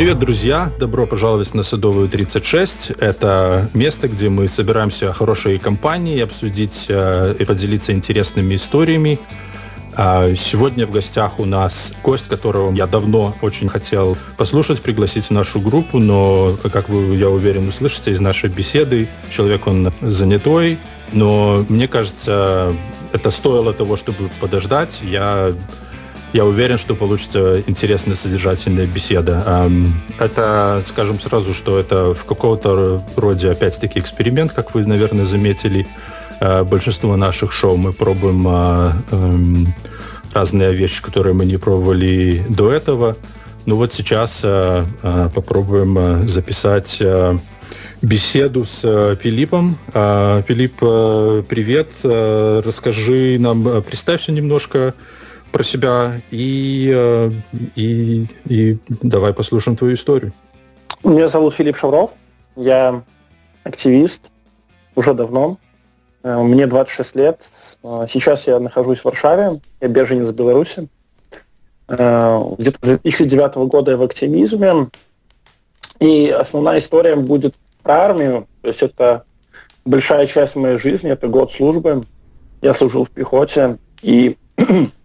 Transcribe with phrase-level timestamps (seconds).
[0.00, 0.72] Привет, друзья!
[0.78, 2.92] Добро пожаловать на Садовую 36.
[3.00, 9.18] Это место, где мы собираемся хорошей компанией, обсудить э, и поделиться интересными историями.
[9.92, 15.32] А сегодня в гостях у нас гость, которого я давно очень хотел послушать, пригласить в
[15.32, 20.78] нашу группу, но, как вы, я уверен, услышите из нашей беседы, человек он занятой,
[21.12, 22.74] но мне кажется,
[23.12, 25.00] это стоило того, чтобы подождать.
[25.02, 25.52] Я
[26.32, 29.70] я уверен, что получится интересная, содержательная беседа.
[30.18, 35.86] Это, скажем сразу, что это в каком-то роде, опять-таки, эксперимент, как вы, наверное, заметили.
[36.40, 39.74] Э, большинство наших шоу мы пробуем а, эм,
[40.32, 43.16] разные вещи, которые мы не пробовали до этого.
[43.66, 47.02] Ну вот сейчас э, э, попробуем записать
[48.00, 48.80] беседу с
[49.20, 49.76] Филиппом.
[49.92, 51.90] Филипп, привет.
[52.02, 54.94] Расскажи нам, представься немножко,
[55.52, 57.30] про себя и, э,
[57.76, 60.32] и, и давай послушаем твою историю.
[61.04, 62.12] Меня зовут Филипп Шавров,
[62.56, 63.02] я
[63.64, 64.30] активист
[64.94, 65.58] уже давно,
[66.22, 67.42] э, мне 26 лет,
[67.82, 70.88] э, сейчас я нахожусь в Варшаве, я беженец Беларуси.
[71.88, 74.88] Где-то с 2009 года я в активизме,
[75.98, 79.24] и основная история будет про армию, то есть это
[79.84, 82.02] большая часть моей жизни, это год службы,
[82.62, 84.36] я служил в пехоте, и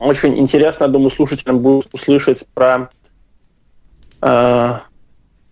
[0.00, 2.88] Очень интересно, думаю, слушателям будет услышать про,
[4.22, 4.78] э,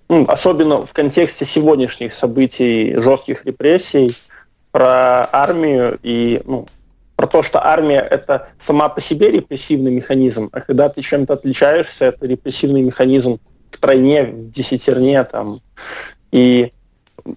[0.08, 4.10] ну, особенно в контексте сегодняшних событий, жестких репрессий,
[4.72, 6.66] про армию и ну,
[7.14, 12.06] про то, что армия это сама по себе репрессивный механизм, а когда ты чем-то отличаешься,
[12.06, 13.40] это репрессивный механизм
[13.70, 15.60] в тройне, в десятерне там.
[16.32, 16.72] И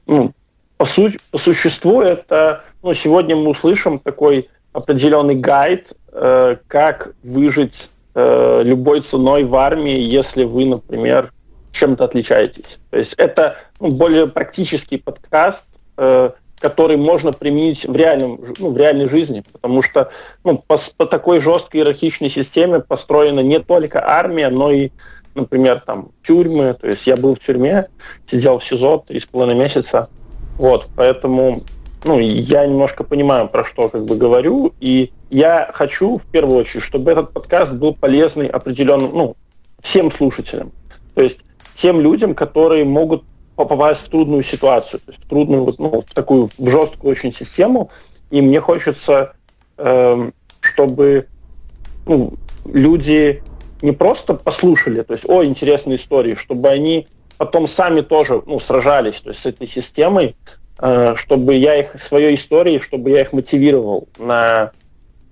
[0.05, 0.31] ну,
[0.77, 7.89] по, су- по существу это, ну, сегодня мы услышим такой определенный гайд Э, как выжить
[8.15, 11.31] э, любой ценой в армии, если вы, например,
[11.71, 12.79] чем-то отличаетесь.
[12.89, 15.63] То есть это ну, более практический подкаст,
[15.95, 20.11] э, который можно применить в, реальном, ну, в реальной жизни, потому что
[20.43, 24.89] ну, по, по такой жесткой иерархичной системе построена не только армия, но и,
[25.33, 26.73] например, там тюрьмы.
[26.73, 27.87] То есть я был в тюрьме,
[28.29, 30.09] сидел в СИЗО три с половиной месяца.
[30.57, 31.63] Вот, поэтому
[32.03, 36.83] ну, я немножко понимаю, про что как бы говорю, и я хочу, в первую очередь,
[36.83, 39.35] чтобы этот подкаст был полезный определенным, ну,
[39.81, 40.71] всем слушателям.
[41.13, 41.39] То есть
[41.75, 43.23] тем людям, которые могут
[43.55, 47.91] попасть в трудную ситуацию, то есть в трудную, ну, в такую в жесткую очень систему,
[48.31, 49.33] и мне хочется,
[49.77, 50.31] э,
[50.61, 51.27] чтобы
[52.05, 52.33] ну,
[52.65, 53.43] люди
[53.81, 57.07] не просто послушали, то есть, о, интересные истории, чтобы они
[57.37, 60.35] потом сами тоже ну, сражались то есть, с этой системой,
[60.81, 64.71] чтобы я их, своей историей, чтобы я их мотивировал на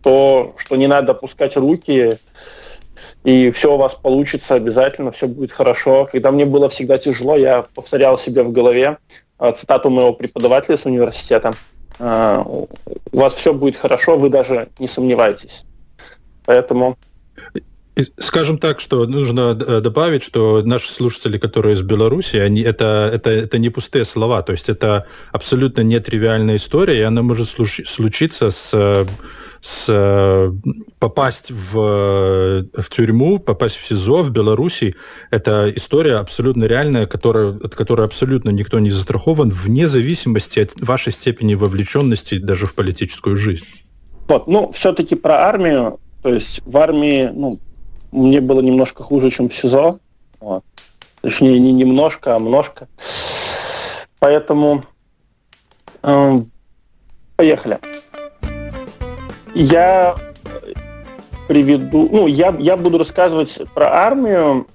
[0.04, 2.18] то, что не надо опускать руки,
[3.24, 6.08] и все у вас получится обязательно, все будет хорошо.
[6.12, 8.98] Когда мне было всегда тяжело, я повторял себе в голове
[9.40, 11.52] э, цитату моего преподавателя с университета.
[12.00, 12.68] «Э, у
[13.12, 15.64] вас все будет хорошо, вы даже не сомневайтесь.
[16.46, 16.98] Поэтому
[18.18, 23.30] Скажем так, что нужно э, добавить, что наши слушатели, которые из Беларуси, они, это, это,
[23.30, 29.06] это не пустые слова, то есть это абсолютно нетривиальная история, и она может случиться с
[29.62, 30.54] с,
[31.00, 34.96] попасть в, в тюрьму, попасть в СИЗО в Беларуси,
[35.32, 41.12] это история абсолютно реальная, которая, от которой абсолютно никто не застрахован, вне зависимости от вашей
[41.12, 43.66] степени вовлеченности даже в политическую жизнь.
[44.28, 47.60] Вот, ну, все-таки про армию, то есть в армии, ну,
[48.12, 50.00] мне было немножко хуже, чем в СИЗО.
[50.40, 50.64] Вот.
[51.22, 52.88] Точнее, не немножко, а множко.
[54.20, 54.84] Поэтому
[56.04, 56.40] э,
[57.36, 57.80] поехали.
[59.54, 60.16] Я
[61.48, 64.68] приведу, ну, я, я буду рассказывать про армию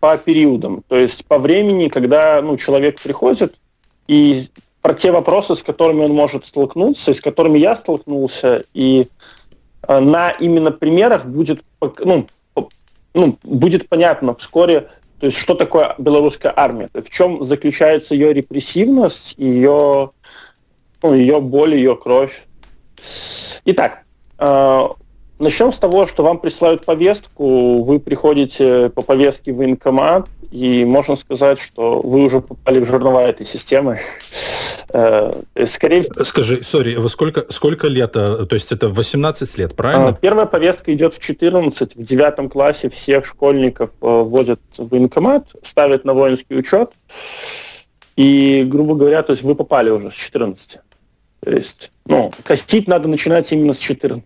[0.00, 3.54] по периодам, то есть по времени, когда ну, человек приходит,
[4.08, 4.48] и
[4.80, 9.08] про те вопросы, с которыми он может столкнуться, и с которыми я столкнулся, и
[9.86, 12.26] э, на именно примерах будет ну,
[13.14, 14.88] ну, будет понятно вскоре,
[15.20, 20.10] то есть что такое белорусская армия, в чем заключается ее репрессивность, ее,
[21.02, 22.44] ну, ее боль, ее кровь.
[23.64, 24.02] Итак,
[24.38, 24.88] э,
[25.38, 31.16] начнем с того, что вам присылают повестку, вы приходите по повестке в военкомат, и можно
[31.16, 34.00] сказать, что вы уже попали в жернова этой системы.
[34.88, 35.32] Э,
[35.66, 36.06] скорее...
[36.24, 38.12] Скажи, сори, сколько, сколько лет?
[38.12, 40.08] То есть это 18 лет, правильно?
[40.08, 41.96] А, первая повестка идет в 14.
[41.96, 46.90] В девятом классе всех школьников э, вводят в военкомат, ставят на воинский учет.
[48.16, 50.78] И, грубо говоря, то есть вы попали уже с 14.
[51.40, 54.24] То есть, ну, костить надо начинать именно с 14.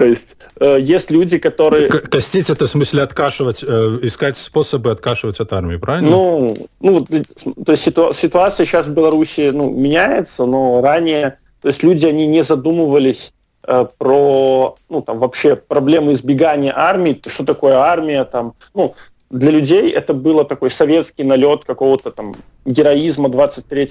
[0.00, 1.90] То есть э, есть люди, которые...
[1.90, 6.08] Костить это в смысле откашивать, э, искать способы откашивать от армии, правильно?
[6.08, 11.82] Ну, ну то есть ситу, ситуация сейчас в Беларуси ну, меняется, но ранее, то есть
[11.82, 13.34] люди, они не задумывались
[13.68, 18.94] э, про, ну, там, вообще проблемы избегания армии, что такое армия, там, ну,
[19.28, 22.32] для людей это было такой советский налет какого-то там
[22.64, 23.90] героизма 23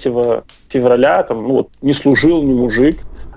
[0.68, 2.96] февраля, там, ну, вот, не служил ни мужик,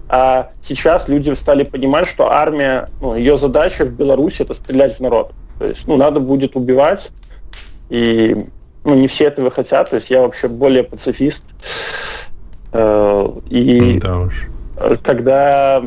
[0.10, 5.00] а сейчас люди стали понимать, что армия, ну, ее задача в Беларуси это стрелять в
[5.00, 5.32] народ.
[5.60, 7.10] То есть, ну, надо будет убивать,
[7.90, 8.46] и
[8.84, 9.90] ну, не все этого хотят.
[9.90, 11.44] То есть я вообще более пацифист.
[12.74, 14.48] Э, и да уж.
[15.04, 15.84] когда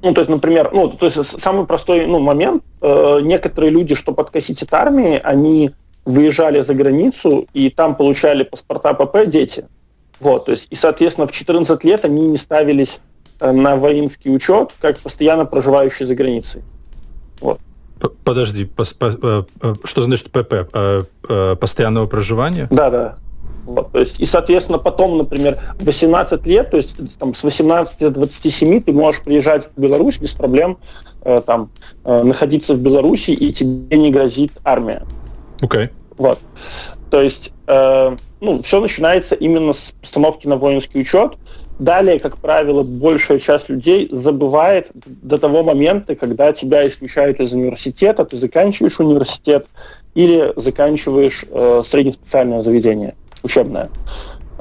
[0.00, 4.22] ну, то есть, например, ну, то есть самый простой ну, момент, э, некоторые люди, чтобы
[4.22, 5.72] откосить от армии, они
[6.04, 9.66] выезжали за границу и там получали паспорта ПП дети.
[10.20, 12.98] Вот, то есть, и, соответственно, в 14 лет они не ставились
[13.40, 16.62] э, на воинский учет, как постоянно проживающие за границей.
[17.40, 17.60] Вот.
[18.24, 20.70] Подожди, пос, по, э, э, что значит ПП?
[21.60, 22.66] Постоянного проживания?
[22.70, 23.18] Да, да.
[23.68, 28.10] Вот, то есть, и, соответственно, потом, например, 18 лет, то есть там, с 18 до
[28.10, 30.78] 27 ты можешь приезжать в Беларусь без проблем,
[31.20, 31.70] э, там,
[32.04, 35.02] э, находиться в Беларуси, и тебе не грозит армия.
[35.60, 35.82] Окей.
[35.82, 35.90] Okay.
[36.16, 36.38] Вот.
[37.10, 41.34] То есть, э, ну, все начинается именно с постановки на воинский учет.
[41.78, 48.24] Далее, как правило, большая часть людей забывает до того момента, когда тебя исключают из университета,
[48.24, 49.66] ты заканчиваешь университет
[50.14, 53.90] или заканчиваешь э, среднеспециальное заведение учебное.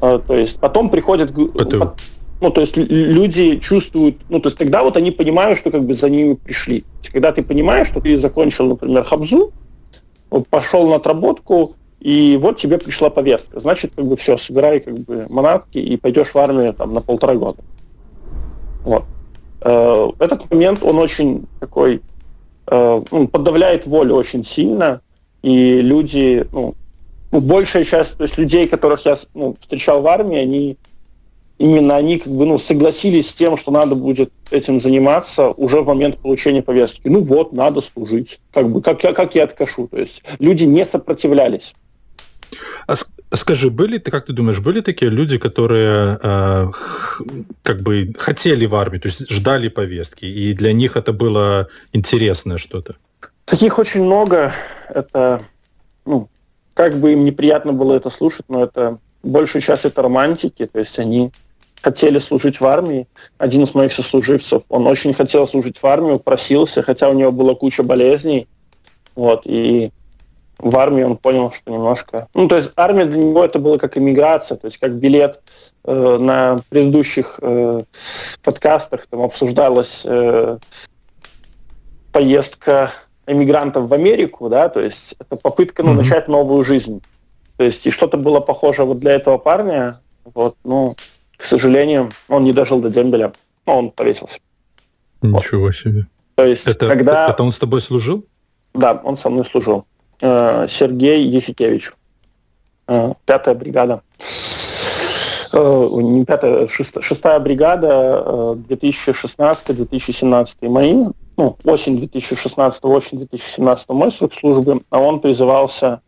[0.02, 1.32] Э, то есть потом приходят...
[1.32, 1.96] Это...
[2.40, 5.96] Ну, то есть люди чувствуют, ну, то есть тогда вот они понимают, что как бы
[5.96, 6.84] за ними пришли.
[7.12, 9.52] Когда ты понимаешь, что ты закончил, например, хабзу,
[10.52, 13.60] пошел на отработку, и вот тебе пришла повестка.
[13.60, 17.36] Значит, как бы все, собирай как бы манатки и пойдешь в армию там на полтора
[17.36, 17.64] года.
[18.84, 19.04] Вот.
[19.62, 22.02] Э, этот момент, он очень такой,
[22.68, 25.02] э, ну, подавляет волю очень сильно,
[25.42, 26.76] и люди, ну,
[27.32, 30.78] ну, большая часть, то есть людей, которых я ну, встречал в армии, они
[31.58, 35.88] именно они как бы ну, согласились с тем, что надо будет этим заниматься уже в
[35.88, 37.08] момент получения повестки.
[37.08, 38.40] Ну вот, надо служить.
[38.54, 39.88] Как бы, как, как я откашу.
[39.88, 41.74] То есть люди не сопротивлялись.
[42.88, 42.96] А
[43.36, 46.68] скажи, были ты, как ты думаешь, были такие люди, которые э,
[47.64, 52.58] как бы хотели в армию, то есть ждали повестки, и для них это было интересное
[52.58, 52.96] что-то?
[53.46, 54.54] Таких очень много.
[54.90, 55.42] Это,
[56.06, 56.30] ну,
[56.74, 61.00] как бы им неприятно было это слушать, но это большая часть это романтики, то есть
[61.00, 61.32] они
[61.82, 63.08] хотели служить в армии.
[63.38, 67.56] Один из моих сослуживцев, он очень хотел служить в армию, просился, хотя у него была
[67.56, 68.48] куча болезней.
[69.16, 69.92] Вот, и
[70.60, 72.28] в армии он понял, что немножко...
[72.34, 75.42] Ну, то есть армия для него это было как иммиграция, то есть как билет
[75.84, 77.82] э, на предыдущих э,
[78.44, 80.58] подкастах там обсуждалась э,
[82.12, 82.94] поездка
[83.28, 85.96] эмигрантов в Америку, да, то есть это попытка ну, mm-hmm.
[85.96, 87.02] начать новую жизнь.
[87.58, 90.00] То есть и что-то было похоже вот для этого парня,
[90.34, 90.96] вот, ну,
[91.36, 93.34] к сожалению, он не дожил до дембеля,
[93.66, 94.38] но он повесился.
[95.22, 95.76] Ничего вот.
[95.76, 96.08] себе.
[96.36, 97.30] То есть, это, когда...
[97.30, 98.26] Это он с тобой служил?
[98.74, 99.86] Да, он со мной служил.
[100.20, 101.92] Э, Сергей Есикевич.
[102.88, 104.02] Э, пятая бригада.
[105.54, 111.06] Э, не пятая, шестая, шестая бригада 2016-2017 мои,
[111.38, 116.02] ну, осень 2016, осень 2017 мой срок службы, а он призывался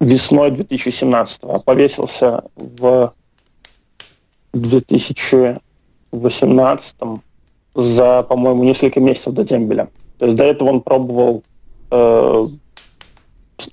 [0.00, 3.12] весной 2017 а повесился в
[4.52, 6.94] 2018
[7.74, 9.90] за, по-моему, несколько месяцев до дембеля.
[10.18, 11.42] То есть до этого он пробовал,
[11.90, 12.48] э,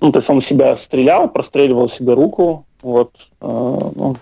[0.00, 3.46] ну, то есть он себя стрелял, простреливал себе руку, вот, э,
[3.96, 4.14] ну,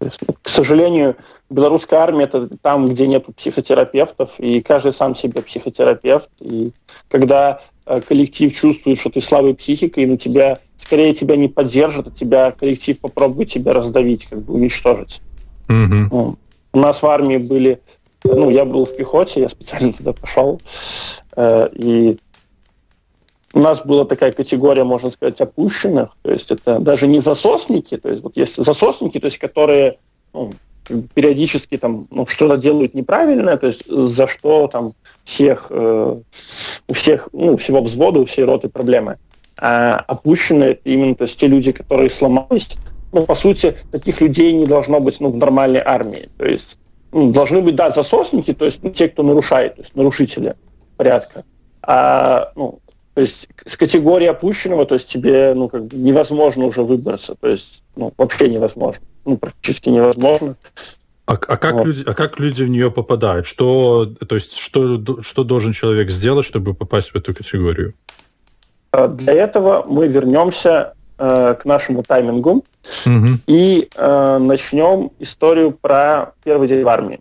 [0.00, 1.16] есть, к сожалению,
[1.50, 6.30] белорусская армия это там, где нет психотерапевтов, и каждый сам себе психотерапевт.
[6.40, 6.72] И
[7.08, 7.60] когда
[7.90, 12.10] Э, коллектив чувствует, что ты слабой психикой, и на тебя скорее тебя не поддержит, а
[12.12, 15.20] тебя коллектив попробует тебя раздавить, как бы уничтожить.
[15.68, 16.06] Mm-hmm.
[16.12, 16.36] Ну,
[16.72, 17.80] у нас в армии были,
[18.24, 20.60] ну, я был в пехоте, я специально туда пошел,
[21.36, 22.18] э, и
[23.52, 28.08] у нас была такая категория, можно сказать, опущенных, то есть это даже не засосники, то
[28.08, 29.98] есть вот есть засосники, то есть которые
[30.32, 30.52] ну,
[31.14, 36.20] периодически там ну, что-то делают неправильно, то есть за что там всех, э,
[36.88, 39.18] у всех, ну, всего взвода, у всей роты проблемы.
[39.58, 42.68] А опущенные это именно то есть те люди, которые сломались.
[43.12, 46.28] Ну, по сути, таких людей не должно быть ну, в нормальной армии.
[46.38, 46.78] То есть
[47.12, 50.54] должны быть, да, засосники, то есть ну, те, кто нарушает, то есть нарушители
[50.96, 51.44] порядка.
[51.82, 52.80] А, ну,
[53.14, 57.48] то есть с категории опущенного, то есть тебе ну, как бы невозможно уже выбраться, то
[57.48, 60.56] есть ну, вообще невозможно, ну, практически невозможно.
[61.26, 61.86] А, а, как вот.
[61.86, 63.46] люди, а как люди в нее попадают?
[63.46, 67.94] Что, то есть, что, что должен человек сделать, чтобы попасть в эту категорию?
[68.90, 72.64] А, для этого мы вернемся э, к нашему таймингу
[73.06, 73.26] угу.
[73.46, 77.20] и э, начнем историю про первый день в армии.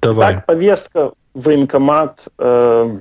[0.00, 0.34] Давай.
[0.34, 2.98] Так, повестка в военкомат э,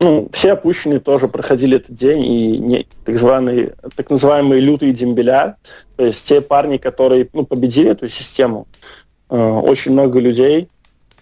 [0.00, 5.56] ну, все опущенные тоже проходили этот день, и не, так, званые, так называемые лютые дембеля,
[5.96, 8.66] то есть те парни, которые ну, победили эту систему.
[9.28, 10.68] Э, очень много людей,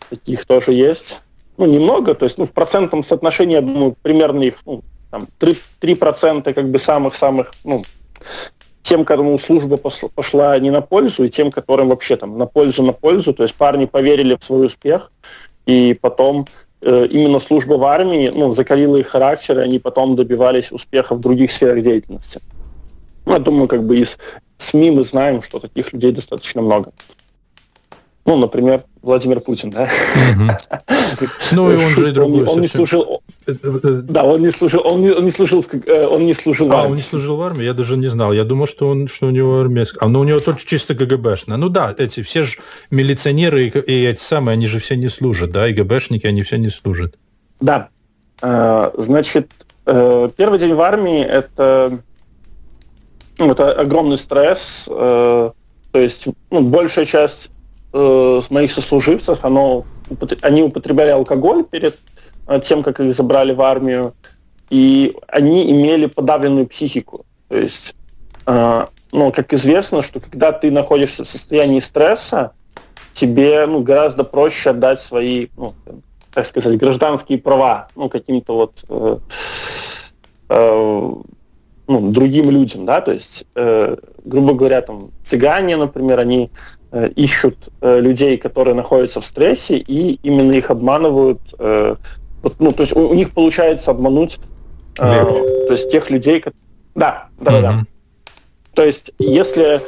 [0.08, 1.20] таких тоже есть.
[1.58, 5.58] Ну, немного, то есть ну, в процентном соотношении, я думаю, примерно их ну, там, 3%,
[5.80, 7.82] 3% как бы самых-самых, ну,
[8.82, 12.92] тем, кому служба пошла не на пользу, и тем, которым вообще там на пользу, на
[12.92, 13.32] пользу.
[13.34, 15.12] То есть парни поверили в свой успех,
[15.66, 16.46] и потом
[16.82, 21.20] Э, именно служба в армии ну, закалила их характер, и они потом добивались успеха в
[21.20, 22.40] других сферах деятельности.
[23.26, 24.16] Ну, я думаю, как бы из
[24.56, 26.92] СМИ мы знаем, что таких людей достаточно много.
[28.26, 29.88] Ну, например, Владимир Путин, да?
[31.52, 33.22] Ну, и он же и другой Он не служил...
[33.46, 36.86] Да, он не служил, он не, служил, э, он не служил в армии.
[36.86, 37.64] А, он не служил в армии?
[37.64, 38.32] Я даже не знал.
[38.32, 40.06] Я думал, что он, что у него армейская.
[40.06, 41.56] А, ну, у него только чисто ГГБшная.
[41.56, 42.58] Ну да, эти все же
[42.90, 46.68] милиционеры и, эти самые, они же все не служат, да, и ГБшники, они все не
[46.68, 47.16] служат.
[47.58, 47.88] Да.
[48.42, 49.50] Э, значит,
[49.86, 51.98] э, первый день в армии это,
[53.38, 54.84] ну, это огромный стресс.
[54.86, 55.54] То
[55.98, 57.50] есть ну, большая часть
[57.92, 59.84] э, моих сослуживцев, оно,
[60.42, 61.98] они употребляли алкоголь перед
[62.46, 64.14] э, тем, как их забрали в армию,
[64.70, 67.24] и они имели подавленную психику.
[67.48, 67.94] То есть,
[68.46, 72.52] э, ну, как известно, что когда ты находишься в состоянии стресса,
[73.14, 75.74] тебе ну, гораздо проще отдать свои, ну,
[76.32, 79.18] так сказать, гражданские права, ну, каким-то вот э,
[80.48, 81.14] э,
[81.88, 86.50] ну, другим людям, да, то есть, э, грубо говоря, там, цыгане, например, они
[86.92, 91.40] ищут э, людей, которые находятся в стрессе, и именно их обманывают.
[91.58, 91.96] Э,
[92.58, 94.38] ну, то есть у, у них получается обмануть
[94.98, 96.60] э, то есть тех людей, которые...
[96.94, 97.62] Да, да, mm-hmm.
[97.62, 97.84] да.
[98.74, 99.82] То есть если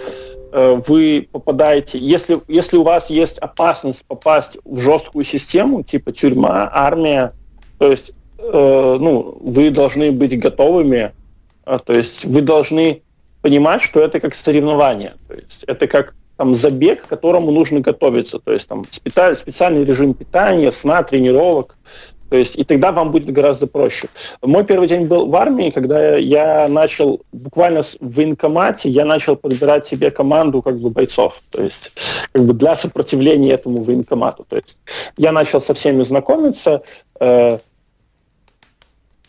[0.53, 6.71] э, вы попадаете, если, если у вас есть опасность попасть в жесткую систему, типа тюрьма,
[6.73, 7.33] армия,
[7.79, 11.13] то есть э, ну, вы должны быть готовыми,
[11.67, 13.03] э, то есть вы должны
[13.41, 18.39] понимать, что это как соревнование, то есть это как там, забег, к которому нужно готовиться.
[18.39, 21.77] То есть там специальный режим питания, сна, тренировок.
[22.33, 24.09] То есть, и тогда вам будет гораздо проще.
[24.41, 29.87] Мой первый день был в армии, когда я начал буквально в военкомате, я начал подбирать
[29.87, 31.93] себе команду как бы бойцов, то есть
[32.33, 34.47] как бы для сопротивления этому военкомату.
[34.49, 34.79] То есть
[35.19, 36.83] я начал со всеми знакомиться,
[37.21, 37.59] э,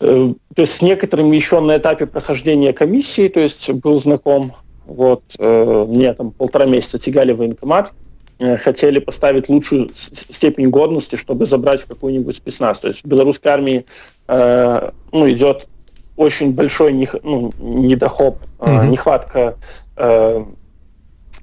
[0.00, 4.54] э, то есть с некоторыми еще на этапе прохождения комиссии, то есть был знаком,
[4.86, 7.92] вот, э, мне там полтора месяца тягали в военкомат,
[8.38, 12.80] э, хотели поставить лучшую степень годности, чтобы забрать какую-нибудь спецназ.
[12.80, 13.86] То есть в белорусской армии
[14.28, 15.68] э, ну, идет
[16.16, 18.88] очень большой не, ну, недохоп, mm-hmm.
[18.88, 19.56] нехватка
[19.96, 20.44] э,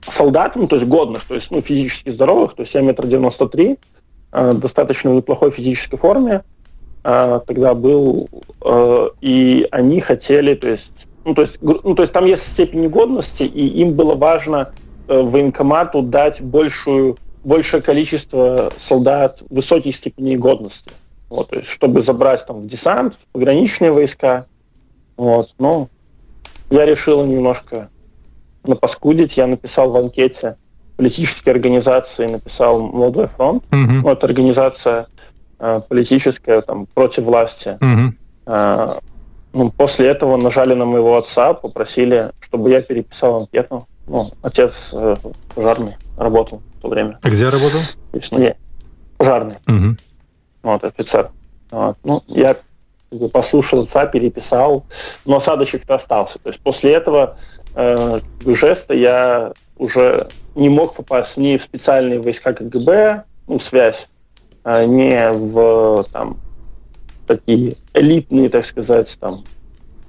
[0.02, 3.48] солдат, ну, то есть годных, то есть ну, физически здоровых, то есть я метр девяносто
[3.48, 3.78] три,
[4.32, 6.44] э, достаточно неплохой физической форме,
[7.04, 8.30] э, тогда был,
[8.64, 12.90] э, и они хотели, то есть ну, то есть, ну, то есть там есть степень
[12.90, 14.74] годности, и им было важно
[15.08, 20.92] э, военкомату дать большую, большее количество солдат высоких степеней годности.
[21.30, 24.46] Вот, то есть, чтобы забрать там в десант, в пограничные войска.
[25.16, 25.90] Вот, но
[26.70, 27.90] я решил немножко
[28.66, 29.38] напаскудить.
[29.38, 30.58] Я написал в анкете
[30.98, 33.64] политические организации, написал «Молодой фронт».
[33.72, 34.02] Mm-hmm.
[34.04, 35.08] Ну, это организация
[35.60, 37.78] э, политическая там, против власти.
[37.80, 38.12] Mm-hmm.
[38.48, 39.11] Э, ну,
[39.78, 43.88] после этого нажали на моего отца, попросили, чтобы я переписал анкету.
[44.08, 45.16] Ну, отец э,
[45.56, 47.20] пожарный работал в то время.
[47.22, 47.80] А где работал?
[48.12, 48.56] То есть, ну, я
[49.18, 49.56] пожарный.
[49.68, 49.96] Угу.
[50.64, 51.32] Вот, офицер.
[51.70, 51.98] Вот.
[52.04, 52.56] Ну, я
[53.32, 54.86] послушал отца, переписал,
[55.26, 56.40] но осадочек-то остался.
[56.40, 57.38] То есть после этого
[57.76, 64.08] э, жеста я уже не мог попасть ни в специальные войска КГБ, ну, связь,
[64.64, 66.38] а не в там,
[67.36, 69.44] такие элитные, так сказать, там,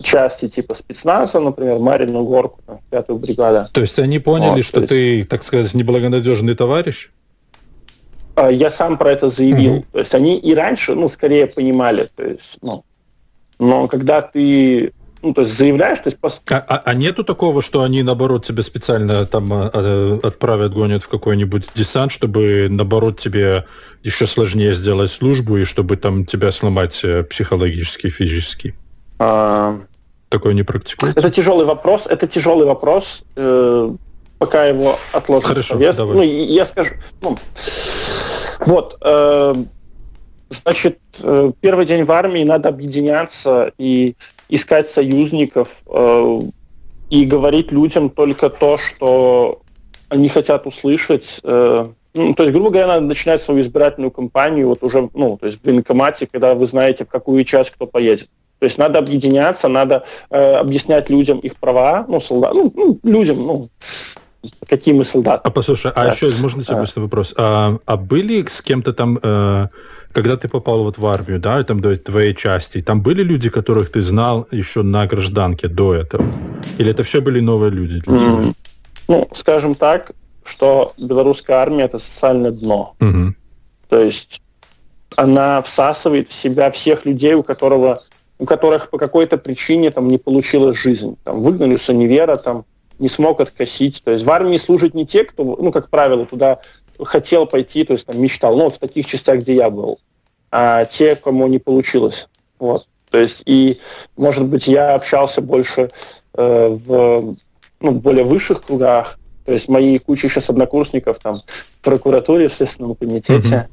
[0.02, 2.60] части типа спецназа, например, Марину Горку,
[2.90, 3.68] пятую бригаду.
[3.72, 4.88] То есть они поняли, вот, что есть...
[4.88, 7.10] ты, так сказать, неблагонадежный товарищ?
[8.34, 9.76] А, я сам про это заявил.
[9.76, 9.84] Угу.
[9.92, 12.10] То есть они и раньше, ну, скорее понимали.
[12.16, 12.84] То есть, ну,
[13.58, 16.18] но когда ты ну, то есть заявляешь, то есть...
[16.18, 16.40] Пос...
[16.50, 21.02] А, а, а нету такого, что они, наоборот, тебе специально там а, а, отправят, гонят
[21.02, 23.66] в какой-нибудь десант, чтобы, наоборот, тебе
[24.02, 28.74] еще сложнее сделать службу и чтобы там тебя сломать э, психологически, физически?
[29.18, 29.80] А...
[30.28, 31.20] Такое не практикуется?
[31.20, 32.06] Это тяжелый вопрос.
[32.06, 33.22] Это тяжелый вопрос.
[33.36, 33.90] Э,
[34.38, 35.50] пока его отложим.
[35.50, 35.96] Хорошо, повестку.
[35.98, 36.16] давай.
[36.16, 36.94] Ну, я скажу.
[37.20, 37.36] Ну,
[38.60, 39.54] вот, э,
[40.50, 44.16] значит, э, первый день в армии надо объединяться и
[44.52, 46.40] искать союзников э,
[47.09, 49.62] и говорить людям только то, что
[50.11, 51.40] они хотят услышать.
[51.42, 55.47] Э, ну, то есть, грубо говоря, надо начинать свою избирательную кампанию вот уже, ну, то
[55.47, 58.28] есть в военкомате, когда вы знаете, в какую часть кто поедет.
[58.59, 63.38] То есть надо объединяться, надо э, объяснять людям их права, ну, солдат, ну, ну людям,
[63.47, 63.71] ну,
[64.68, 65.49] какие мы солдаты.
[65.49, 66.12] А послушай, а да.
[66.12, 67.00] еще можно тебе а.
[67.00, 67.35] вопрос?
[67.38, 69.68] А, а были с кем-то там, э,
[70.12, 73.90] когда ты попал вот в армию, да, там до твоей части, там были люди, которых
[73.90, 76.25] ты знал еще на гражданке до этого?
[76.78, 78.28] Или это все были новые люди для тебя?
[78.28, 78.52] Mm.
[79.09, 80.12] Ну, скажем так,
[80.45, 82.95] что белорусская армия это социальное дно.
[83.00, 83.35] Угу.
[83.88, 84.40] То есть
[85.16, 88.02] она всасывает в себя всех людей, у которого
[88.38, 91.16] у которых по какой-то причине там не получилась жизнь.
[91.23, 92.64] Там, выгнали с универа, там,
[92.99, 94.02] не смог откосить.
[94.02, 96.59] То есть в армии служат не те, кто, ну, как правило, туда
[97.04, 99.99] хотел пойти, то есть там мечтал, ну, в таких частях, где я был,
[100.50, 102.28] а те, кому не получилось.
[102.59, 102.87] Вот.
[103.11, 103.80] То есть и,
[104.16, 105.90] может быть, я общался больше
[106.35, 107.37] э, в
[107.80, 111.42] ну, более высших кругах, то есть мои куча сейчас однокурсников там
[111.80, 113.49] в прокуратуре, в Следственном комитете.
[113.49, 113.66] Mm-hmm.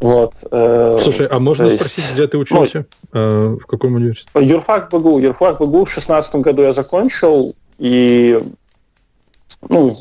[0.00, 2.86] Вот, э, Слушай, а можно есть, спросить, где ты учился?
[3.12, 4.44] Ну, э, в каком университете?
[4.44, 5.20] Юрфак БГУ.
[5.20, 8.38] Юрфак БГУ в шестнадцатом году я закончил, и
[9.68, 9.96] ну,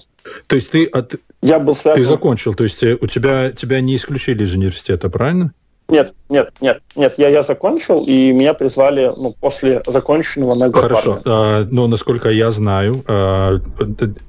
[0.47, 1.15] то есть ты, от...
[1.41, 2.01] я был связан...
[2.01, 5.53] ты закончил, то есть э, у тебя, тебя не исключили из университета, правильно?
[5.87, 11.19] Нет, нет, нет, нет, я, я закончил, и меня призвали ну, после законченного на Хорошо,
[11.25, 13.59] а, но насколько я знаю, а,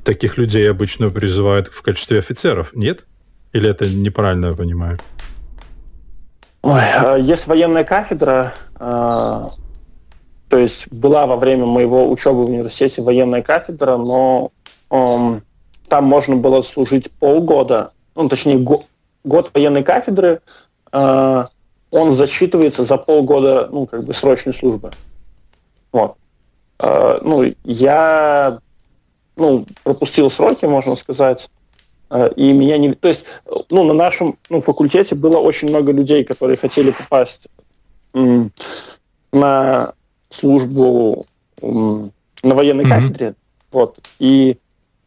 [0.02, 3.04] таких людей обычно призывают в качестве офицеров, нет?
[3.52, 4.98] Или это неправильно я понимаю?
[6.62, 9.50] Ой, а, есть военная кафедра, а,
[10.48, 14.50] то есть была во время моего учебы в университете военная кафедра, но
[14.90, 15.42] um,
[15.92, 18.84] там можно было служить полгода, ну, точнее, го,
[19.24, 20.40] год военной кафедры,
[20.90, 21.48] uh,
[21.90, 24.90] он засчитывается за полгода, ну, как бы срочной службы.
[25.92, 26.16] Вот.
[26.78, 28.58] Uh, ну, я,
[29.36, 31.50] ну, пропустил сроки, можно сказать,
[32.08, 32.94] uh, и меня не...
[32.94, 33.24] То есть,
[33.68, 37.48] ну, на нашем ну, факультете было очень много людей, которые хотели попасть
[39.30, 39.92] на
[40.30, 41.26] службу
[41.60, 42.10] на
[42.42, 42.88] военной mm-hmm.
[42.88, 43.34] кафедре,
[43.70, 44.56] вот, и э,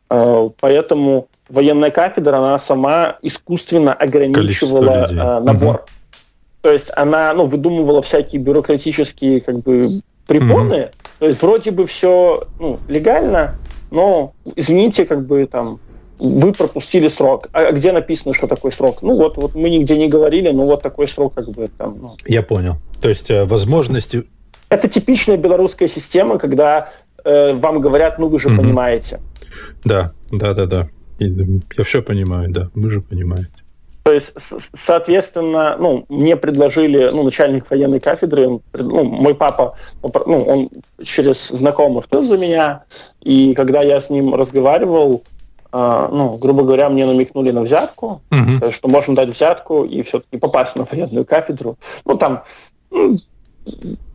[0.08, 5.76] поэтому военная кафедра, она сама искусственно ограничивала э, набор.
[5.76, 6.22] Mm-hmm.
[6.62, 10.74] То есть она, ну, выдумывала всякие бюрократические, как бы, препоны.
[10.74, 10.92] Mm-hmm.
[11.20, 13.56] То есть вроде бы все, ну, легально,
[13.92, 15.80] но, извините, как бы, там,
[16.18, 17.50] вы пропустили срок.
[17.52, 19.02] А где написано, что такой срок?
[19.02, 21.98] Ну вот, вот мы нигде не говорили, но вот такой срок как бы там.
[22.02, 22.18] Ну.
[22.26, 22.78] Я понял.
[23.02, 24.24] То есть э, возможности...
[24.70, 26.90] Это типичная белорусская система, когда
[27.24, 28.58] э, вам говорят, ну вы же mm-hmm.
[28.58, 29.20] понимаете.
[29.84, 30.88] Да, да, да, да.
[31.20, 33.50] Я все понимаю, да, вы же понимаете.
[34.06, 34.34] То есть,
[34.76, 40.70] соответственно, ну, мне предложили, ну, начальник военной кафедры, ну, мой папа, ну, он
[41.04, 42.84] через знакомых тоже за меня,
[43.22, 45.24] и когда я с ним разговаривал,
[45.74, 48.60] э, ну, грубо говоря, мне намекнули на взятку, uh-huh.
[48.60, 51.76] то есть, что можно дать взятку и все-таки попасть на военную кафедру.
[52.06, 52.44] Ну, там,
[52.92, 53.18] ну,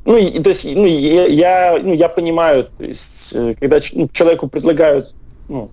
[0.04, 4.08] ну и, то есть, ну, я, я, ну, я понимаю, то есть, э, когда ну,
[4.12, 5.12] человеку предлагают,
[5.50, 5.70] ну,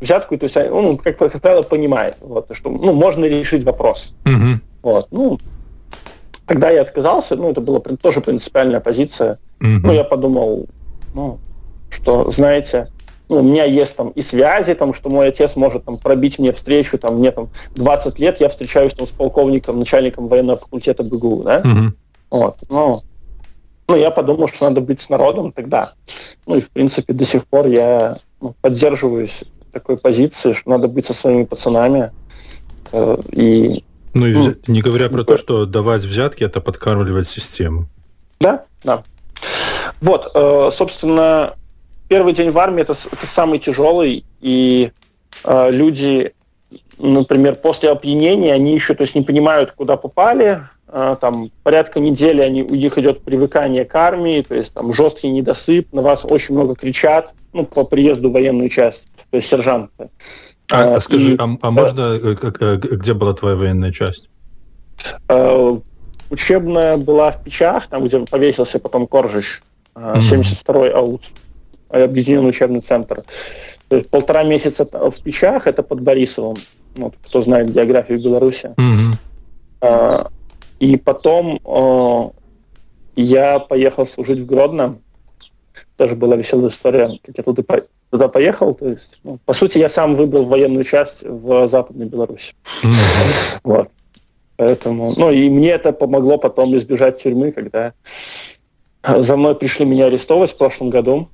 [0.00, 4.14] взятку, то есть он, как, как правило, понимает, вот, что ну, можно решить вопрос.
[4.24, 4.54] Mm-hmm.
[4.82, 5.38] Вот, ну,
[6.46, 9.38] тогда я отказался, ну, это была тоже принципиальная позиция.
[9.60, 9.80] Mm-hmm.
[9.82, 10.66] Ну, я подумал,
[11.12, 11.38] ну,
[11.90, 12.88] что, знаете,
[13.28, 16.52] ну, у меня есть там и связи, там, что мой отец может там пробить мне
[16.52, 21.42] встречу, там, мне там 20 лет, я встречаюсь там с полковником, начальником военного факультета БГУ,
[21.42, 21.62] да?
[21.62, 21.90] Mm-hmm.
[22.30, 23.02] Вот, ну,
[23.88, 25.92] ну, я подумал, что надо быть с народом тогда.
[26.46, 28.16] Ну, и, в принципе, до сих пор я
[28.60, 32.12] поддерживаюсь такой позиции, что надо быть со своими пацанами.
[32.92, 37.86] Э, и, ну, и ну, не говоря про то, что давать взятки, это подкармливать систему.
[38.40, 39.02] Да, да.
[40.00, 41.54] Вот, э, собственно,
[42.08, 44.92] первый день в армии это, это самый тяжелый, и
[45.44, 46.32] э, люди,
[46.98, 52.42] например, после опьянения, они еще то есть, не понимают, куда попали, э, там порядка недели
[52.42, 56.54] они, у них идет привыкание к армии, то есть там жесткий недосып, на вас очень
[56.54, 60.10] много кричат, ну, по приезду в военную часть то есть сержанты.
[60.70, 64.28] А, а скажи, и, а, а можно, э, э, где была твоя военная часть?
[65.28, 65.78] Э,
[66.30, 69.62] учебная была в Печах, там, где повесился потом Коржич,
[69.94, 71.22] 72-й АУЦ,
[71.90, 73.22] объединенный учебный центр.
[73.88, 76.56] То есть полтора месяца в Печах, это под Борисовым,
[76.96, 78.74] вот, кто знает географию Беларуси.
[78.76, 80.30] Mm-hmm.
[80.80, 82.32] И потом
[83.14, 84.98] я поехал служить в Гродно,
[85.96, 87.62] тоже была веселая история, как я туда,
[88.10, 88.74] туда поехал.
[88.74, 92.54] То есть, ну, по сути, я сам выбрал военную часть в Западной Беларуси.
[93.64, 93.88] Вот.
[94.56, 97.92] Поэтому, ну и мне это помогло потом избежать тюрьмы, когда
[99.02, 101.28] за мной пришли меня арестовать в прошлом году.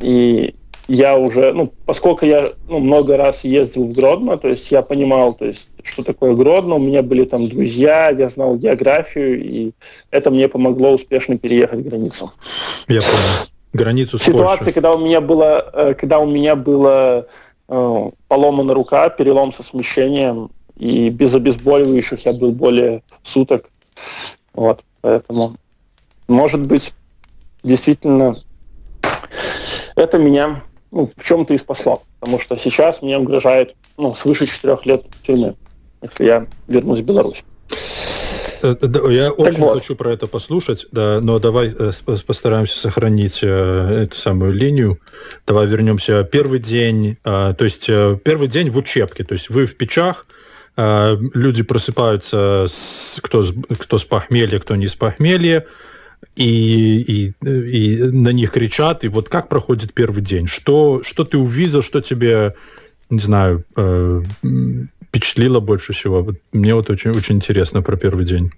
[0.00, 0.54] И
[0.88, 5.34] я уже, ну, поскольку я ну, много раз ездил в Гродно, то есть я понимал,
[5.34, 9.72] то есть, что такое Гродно, у меня были там друзья, я знал географию, и
[10.10, 12.32] это мне помогло успешно переехать границу.
[12.88, 13.53] Я понял.
[13.74, 14.72] Границу с Ситуация, Польшей.
[14.72, 17.26] когда у меня было, э, когда у меня было
[17.68, 23.70] э, поломана рука, перелом со смещением, и без обезболивающих я был более суток.
[24.54, 25.56] Вот, поэтому,
[26.28, 26.92] может быть,
[27.64, 28.36] действительно,
[29.96, 32.02] это меня ну, в чем-то и спасло.
[32.20, 35.56] Потому что сейчас мне угрожает ну, свыше четырех лет тюрьмы,
[36.00, 37.44] если я вернусь в Беларусь.
[38.64, 38.74] Э,
[39.10, 39.74] я так очень вот.
[39.74, 41.92] хочу про это послушать, да, но давай э,
[42.26, 44.98] постараемся сохранить э, эту самую линию.
[45.46, 46.24] Давай вернемся.
[46.24, 50.26] Первый день, то есть первый день в учебке, то есть вы в печах,
[50.76, 53.44] люди просыпаются, с, кто,
[53.78, 55.66] кто с похмелья, кто не с похмелья,
[56.36, 59.04] и, и, и на них кричат.
[59.04, 60.46] И вот как проходит первый день?
[60.46, 62.54] Что, что ты увидел, что тебе,
[63.08, 64.22] не знаю, э,
[65.14, 66.26] впечатлило больше всего?
[66.52, 68.50] Мне вот очень, очень интересно про первый день.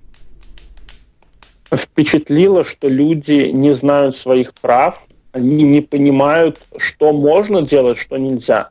[1.71, 8.71] Впечатлило, что люди не знают своих прав, они не понимают, что можно делать, что нельзя.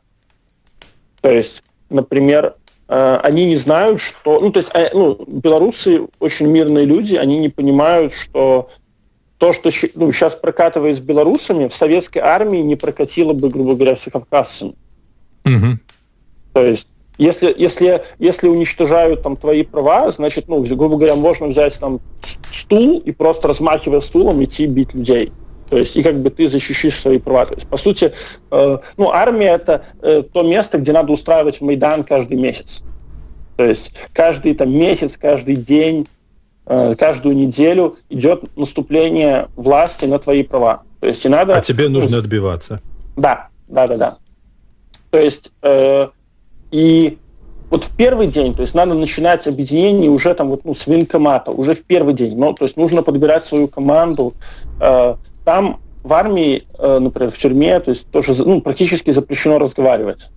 [1.20, 2.56] То есть, например,
[2.88, 4.40] э, они не знают, что...
[4.40, 8.70] Ну, то есть, э, ну, белорусы очень мирные люди, они не понимают, что
[9.38, 13.96] то, что ну, сейчас прокатывает с белорусами, в советской армии не прокатило бы, грубо говоря,
[13.96, 14.74] с кавказцами.
[15.44, 15.78] Угу.
[16.54, 21.78] То есть, если, если, если уничтожают там твои права, значит, ну, грубо говоря, можно взять
[21.78, 22.00] там
[22.52, 25.32] стул и просто размахивая стулом идти бить людей.
[25.70, 27.46] То есть, и как бы ты защищишь свои права.
[27.46, 28.12] То есть, по сути,
[28.50, 32.82] э, ну, армия это э, то место, где надо устраивать Майдан каждый месяц.
[33.56, 36.06] То есть, каждый там месяц, каждый день
[36.68, 40.82] Э, каждую неделю идет наступление власти на твои права.
[41.00, 41.56] То есть и надо.
[41.56, 42.80] А тебе нужно отбиваться.
[43.16, 44.18] Да, да, да, да.
[45.10, 46.08] То есть э,
[46.70, 47.18] и
[47.70, 51.50] вот в первый день, то есть надо начинать объединение уже там вот ну, с военкомата,
[51.50, 52.38] уже в первый день.
[52.38, 54.34] Ну, то есть нужно подбирать свою команду.
[54.80, 60.30] Э, там в армии, э, например, в тюрьме, то есть тоже ну, практически запрещено разговаривать.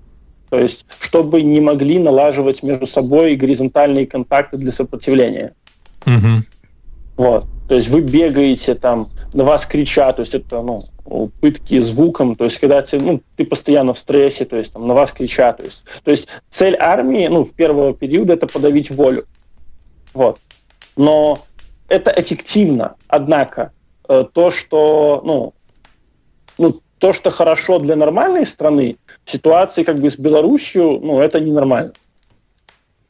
[0.49, 5.53] То есть, чтобы не могли налаживать между собой горизонтальные контакты для сопротивления.
[6.07, 6.43] Угу.
[7.17, 7.45] Вот.
[7.67, 10.85] То есть вы бегаете там, на вас кричат, то есть это, ну,
[11.41, 14.93] пытки звуком, то есть когда ты, ну, ты постоянно в стрессе, то есть там на
[14.93, 15.57] вас кричат.
[15.57, 19.25] То есть, то есть цель армии, ну, в первого периода это подавить волю.
[20.13, 20.39] Вот.
[20.95, 21.37] Но
[21.87, 22.95] это эффективно.
[23.07, 23.71] Однако
[24.07, 25.53] э, то, что, ну,
[26.57, 31.39] ну, то, что хорошо для нормальной страны, в ситуации как бы с Белоруссией, ну, это
[31.39, 31.93] ненормально.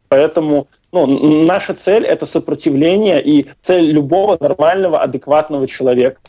[0.07, 1.05] Поэтому ну,
[1.45, 6.19] наша цель– это сопротивление, и цель любого нормального, адекватного человека.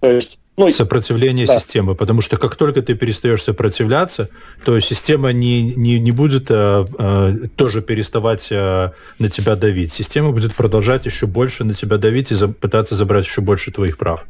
[0.00, 1.58] То есть ну, сопротивление да.
[1.58, 4.30] системы, потому что как только ты перестаешь сопротивляться,
[4.64, 9.92] то система не, не, не будет а, а, тоже переставать а, на тебя давить.
[9.92, 13.98] Система будет продолжать еще больше на тебя давить и за, пытаться забрать еще больше твоих
[13.98, 14.24] прав.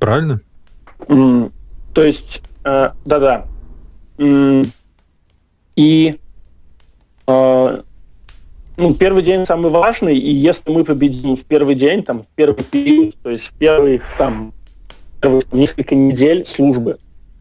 [0.00, 0.40] Правильно?
[1.06, 1.52] Mm,
[1.94, 3.46] то есть, э, да-да.
[4.18, 4.68] Mm,
[5.76, 6.18] и
[7.26, 7.82] э,
[8.76, 12.64] ну, первый день самый важный, и если мы победим в первый день, там, в первый
[12.64, 14.52] период, то есть в первые, там,
[15.22, 16.98] первые несколько недель службы,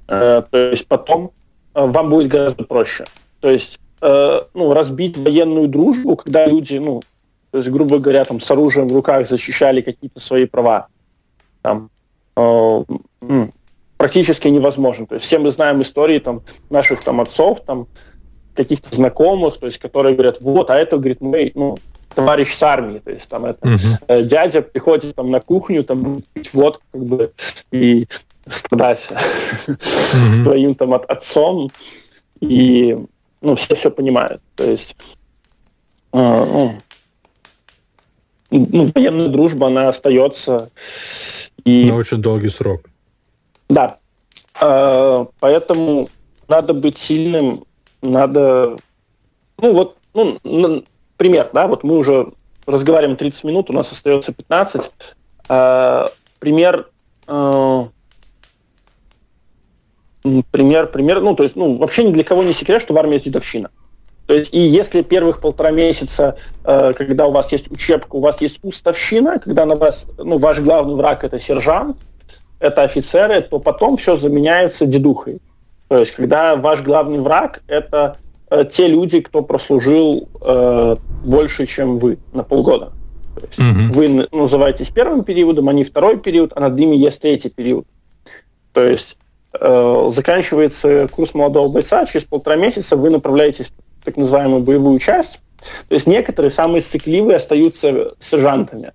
[0.08, 1.32] э, то есть потом
[1.74, 3.06] э, вам будет гораздо проще.
[3.39, 7.02] То есть, э, ну, разбить военную дружбу, когда люди, ну,
[7.50, 10.88] то есть, грубо говоря, там, с оружием в руках защищали какие-то свои права,
[11.62, 11.89] там,
[12.38, 12.84] э,
[13.98, 15.06] практически невозможно.
[15.08, 17.88] То есть все мы знаем истории там, наших там, отцов, там,
[18.54, 21.78] каких-то знакомых, то есть, которые говорят, вот, а это, говорит, мой, ну,
[22.15, 26.54] товарищ с армии, то есть там это э, дядя приходит там на кухню, там пить
[26.54, 27.32] водку, как бы,
[27.71, 28.08] и
[28.47, 30.43] страдать uh-huh.
[30.43, 31.69] своим там от, отцом,
[32.39, 32.97] и,
[33.41, 34.95] ну, все все понимают, то есть,
[36.13, 36.78] э, ну,
[38.52, 40.69] ну, военная дружба, она остается.
[41.63, 41.86] И...
[41.86, 42.89] На очень долгий срок.
[43.69, 43.97] Да.
[44.60, 46.08] Э, поэтому
[46.50, 47.63] надо быть сильным
[48.02, 48.76] надо...
[49.58, 50.84] Ну, вот, ну,
[51.22, 52.30] пример, да, вот мы уже
[52.66, 54.90] разговариваем 30 минут, у нас остается 15.
[55.50, 56.08] А,
[56.40, 56.90] пример...
[57.28, 57.90] А,
[60.50, 63.14] пример, пример, ну, то есть, ну, вообще ни для кого не секрет, что в армии
[63.14, 63.70] есть дедовщина.
[64.26, 68.42] То есть, и если первых полтора месяца, э, когда у вас есть учебка, у вас
[68.42, 71.98] есть уставщина, когда на вас, ну, ваш главный враг это сержант,
[72.60, 75.38] это офицеры, то потом все заменяется дедухой.
[75.88, 78.16] То есть, когда ваш главный враг– это
[78.50, 82.92] э, те люди, кто прослужил э, больше, чем вы на полгода.
[83.36, 83.92] То есть mm-hmm.
[83.94, 87.86] Вы называетесь первым периодом, они второй период, а над ними есть третий период.
[88.74, 89.18] То есть
[89.60, 93.68] э, заканчивается курс молодого бойца, через полтора месяца вы направляетесь
[94.02, 95.42] в так называемую боевую часть.
[95.88, 98.94] То есть некоторые, самые сыкливые, остаются сержантами.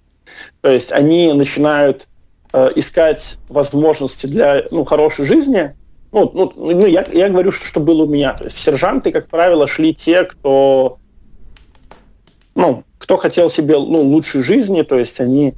[0.60, 2.06] То есть они начинают
[2.52, 5.74] э, искать возможности для ну, хорошей жизни.
[6.12, 8.34] Ну, ну, ну я, я говорю, что, что было у меня.
[8.34, 10.98] То есть сержанты, как правило, шли те, кто
[12.56, 15.54] ну, кто хотел себе ну, лучшей жизни, то есть они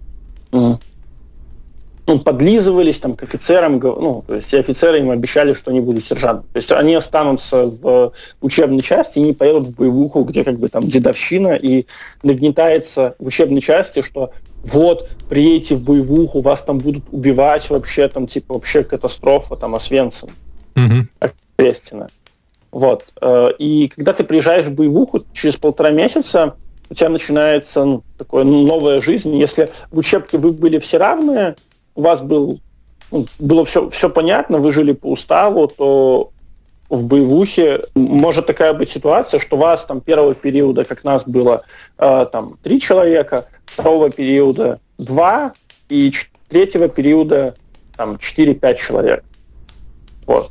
[0.51, 6.05] ну, подлизывались там, к офицерам, ну, то есть и офицеры им обещали, что они будут
[6.05, 6.51] сержантами.
[6.53, 10.69] То есть они останутся в учебной части и не поедут в боевуху, где как бы
[10.69, 11.87] там дедовщина, и
[12.23, 14.33] нагнетается в учебной части, что
[14.65, 20.31] вот, приедете в боевуху, вас там будут убивать вообще, там, типа, вообще катастрофа, там, Освенцим.
[20.75, 21.31] Mm-hmm.
[21.59, 22.09] Естественно.
[22.73, 23.05] Вот.
[23.21, 26.57] Э, и когда ты приезжаешь в боевуху, через полтора месяца
[26.91, 29.37] у тебя начинается ну, такая новая жизнь.
[29.37, 31.57] Если в учебке вы были все равные,
[31.95, 32.61] у вас был,
[33.11, 36.31] ну, было все, все понятно, вы жили по уставу, то
[36.89, 41.63] в боевухе может такая быть ситуация, что вас там первого периода, как нас было,
[41.99, 45.53] э, там три человека, второго периода два,
[45.89, 46.13] и
[46.49, 47.55] третьего периода
[47.97, 49.25] там 4-5 человек.
[50.27, 50.51] Вот.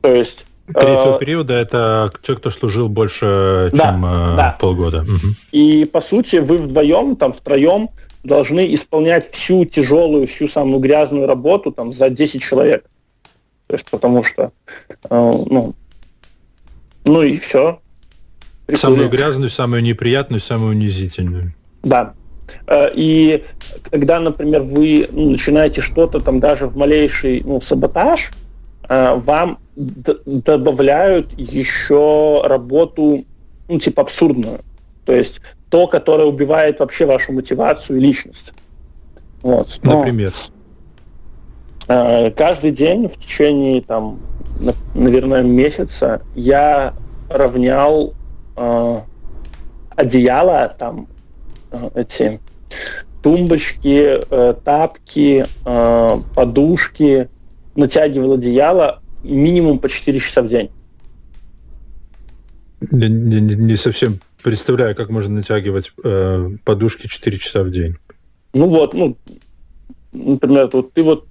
[0.00, 4.56] То есть Третьего э, периода это те, кто служил больше, чем да, э, да.
[4.60, 5.04] полгода.
[5.50, 7.88] И по сути вы вдвоем, там втроем
[8.22, 12.84] должны исполнять всю тяжелую, всю самую грязную работу там за 10 человек.
[13.66, 14.52] То есть потому что,
[15.08, 15.74] э, ну,
[17.04, 17.80] ну и все.
[18.66, 18.96] Прикольно.
[18.96, 21.54] Самую грязную, самую неприятную, самую унизительную.
[21.82, 22.12] Да.
[22.66, 23.42] Э, и
[23.90, 28.30] когда, например, вы ну, начинаете что-то там даже в малейший ну, саботаж,
[28.90, 33.24] вам добавляют еще работу,
[33.68, 34.60] ну, типа абсурдную.
[35.04, 38.52] То есть то, которое убивает вообще вашу мотивацию и личность.
[39.42, 39.78] Вот.
[39.82, 40.32] Но, Например?
[41.86, 44.18] Э, каждый день в течение, там,
[44.94, 46.94] наверное, месяца я
[47.30, 48.14] равнял
[48.56, 49.00] э,
[49.94, 51.06] одеяло, там,
[51.70, 52.40] э, эти
[53.22, 57.28] тумбочки, э, тапки, э, подушки,
[57.76, 60.70] натягивал одеяло минимум по 4 часа в день.
[62.80, 67.96] Не, не, не совсем представляю, как можно натягивать э, подушки 4 часа в день.
[68.54, 69.16] Ну вот, ну,
[70.12, 71.26] например, вот ты вот,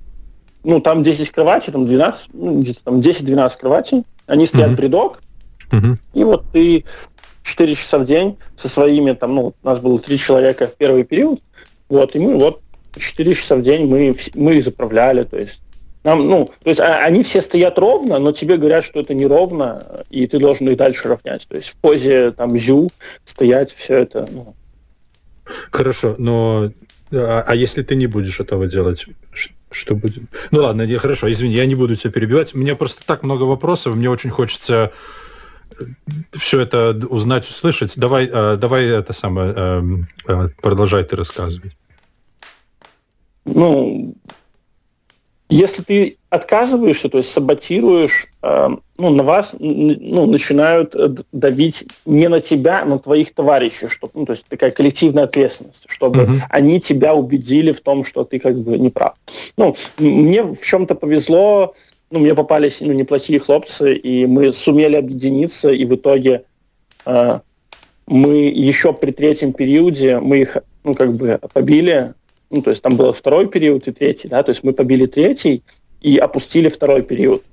[0.63, 4.81] ну, там 10 кроватей, там 12, ну, где-то там 10-12 кроватей, они стоят uh-huh.
[4.81, 5.21] рядок,
[5.71, 5.97] uh-huh.
[6.13, 6.83] и вот ты
[7.43, 11.03] 4 часа в день со своими, там, ну, у нас было 3 человека в первый
[11.03, 11.41] период,
[11.89, 12.61] вот, и мы вот
[12.97, 15.61] 4 часа в день мы, мы заправляли, то есть
[16.07, 20.05] нам, ну, то есть а, они все стоят ровно, но тебе говорят, что это неровно,
[20.09, 21.45] и ты должен их дальше равнять.
[21.49, 22.89] То есть в позе там зю
[23.25, 24.25] стоять, все это.
[24.31, 24.55] Ну.
[25.69, 26.71] Хорошо, но
[27.11, 29.05] а, а если ты не будешь этого делать,
[29.69, 30.23] что будет?
[30.51, 32.55] Ну ладно, я, хорошо, извини, я не буду тебя перебивать.
[32.55, 34.93] У меня просто так много вопросов, мне очень хочется
[35.77, 35.83] э,
[36.39, 37.97] все это узнать, услышать.
[37.97, 41.73] Давай, э, давай это самое, эм, э, продолжай ты рассказывать.
[43.43, 44.15] Ну,
[45.49, 52.27] если ты отказываешься, то есть саботируешь, э, ну, на вас ну, начинают э, давить не
[52.27, 56.39] на тебя, но на твоих товарищей, чтобы, ну, то есть такая коллективная ответственность, чтобы uh-huh.
[56.49, 59.13] они тебя убедили в том, что ты как бы не прав.
[59.55, 61.75] Ну, мне в чем-то повезло,
[62.11, 66.43] ну, мне попались ну, неплохие хлопцы, и мы сумели объединиться, и в итоге
[67.05, 67.39] э,
[68.05, 72.15] мы еще при третьем периоде, мы их, ну, как бы побили,
[72.49, 75.63] ну, то есть там был второй период и третий, да, то есть мы побили третий
[76.01, 77.43] и опустили второй период.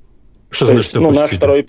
[0.50, 1.66] Что то значит есть, ну, наш второй...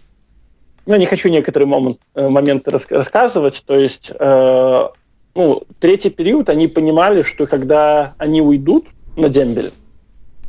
[0.86, 4.88] Ну, я не хочу некоторые момент, э, моменты рас, рассказывать, то есть, э,
[5.34, 8.86] ну, третий период, они понимали, что когда они уйдут
[9.18, 9.72] на дембель,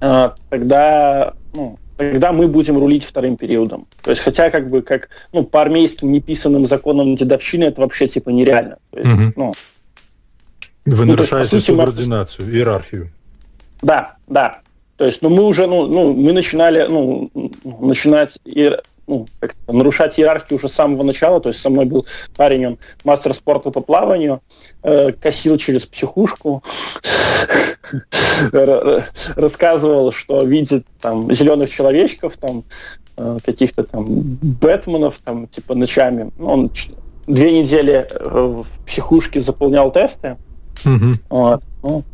[0.03, 3.87] э, тогда, ну, тогда мы будем рулить вторым периодом.
[4.03, 8.29] То есть, хотя как бы как, ну, по армейским неписанным законам дедовщины это вообще типа
[8.29, 8.77] нереально.
[8.91, 9.33] То есть, угу.
[9.37, 9.53] ну,
[10.87, 12.53] вы ну, нарушаете есть, субординацию, мы...
[12.53, 13.11] иерархию.
[13.83, 14.61] Да, да.
[14.97, 17.31] То есть, ну, мы уже, ну, ну мы начинали, ну,
[17.65, 18.83] начинать иер...
[19.07, 19.27] ну,
[19.67, 21.41] нарушать иерархию уже с самого начала.
[21.41, 24.41] То есть, со мной был парень, он мастер спорта по плаванию,
[24.83, 26.63] э, косил через психушку,
[29.35, 32.65] рассказывал, что видит там зеленых человечков, там
[33.19, 36.31] э, каких-то там Бэтменов, там, типа, ночами.
[36.39, 36.71] Он
[37.27, 40.37] две недели э, в психушке заполнял тесты,
[40.85, 41.13] Угу.
[41.31, 41.63] Вот.
[41.83, 42.05] Ну,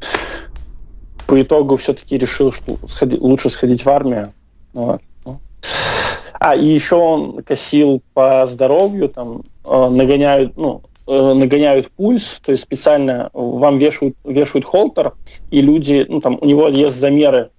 [1.26, 4.32] по итогу все-таки решил, что сходи, лучше сходить в армию.
[4.72, 5.00] Вот.
[6.44, 12.50] А, и еще он косил по здоровью, там, э, нагоняют, ну, э, нагоняют пульс, то
[12.50, 15.12] есть специально вам вешают, вешают холтер,
[15.52, 17.50] и люди, ну, там, у него есть замеры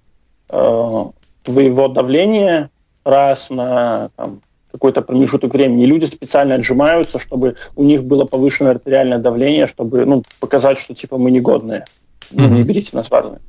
[0.49, 1.05] э,
[1.43, 2.71] твоего давления
[3.05, 4.41] раз на там,
[4.73, 5.83] какой-то промежуток времени.
[5.83, 10.95] И люди специально отжимаются, чтобы у них было повышенное артериальное давление, чтобы ну, показать, что
[10.95, 11.85] типа мы негодные.
[12.31, 12.49] Mm-hmm.
[12.49, 13.39] не берите нас в армию.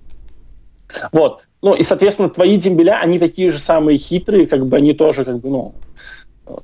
[1.13, 1.43] Вот.
[1.63, 5.39] Ну, и, соответственно, твои дембеля, они такие же самые хитрые, как бы они тоже, как
[5.39, 5.75] бы, ну,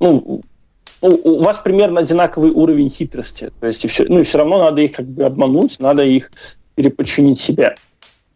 [0.01, 0.41] ну,
[1.01, 3.51] у вас примерно одинаковый уровень хитрости.
[3.59, 6.31] То есть, и все, ну, и все равно надо их как бы обмануть, надо их
[6.75, 7.73] переподчинить себе.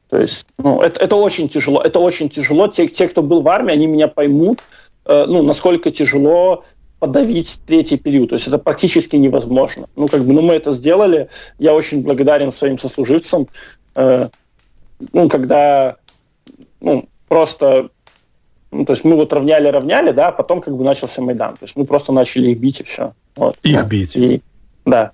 [0.09, 1.81] То есть, ну, это, это очень тяжело.
[1.81, 2.67] Это очень тяжело.
[2.67, 4.59] Те, те, кто был в армии, они меня поймут,
[5.05, 6.63] ну, насколько тяжело
[6.99, 8.29] подавить третий период.
[8.29, 9.87] То есть это практически невозможно.
[9.95, 11.29] Ну, как бы, ну, мы это сделали.
[11.59, 13.47] Я очень благодарен своим сослуживцам.
[13.95, 14.29] Э,
[15.13, 15.97] ну, когда,
[16.81, 17.89] ну, просто
[18.71, 21.53] ну, то есть мы вот равняли-равняли, да, а потом как бы начался Майдан.
[21.53, 23.13] То есть мы просто начали их бить и все.
[23.35, 23.57] Вот.
[23.63, 23.83] Их да.
[23.83, 24.15] бить?
[24.15, 24.41] И,
[24.85, 25.11] да.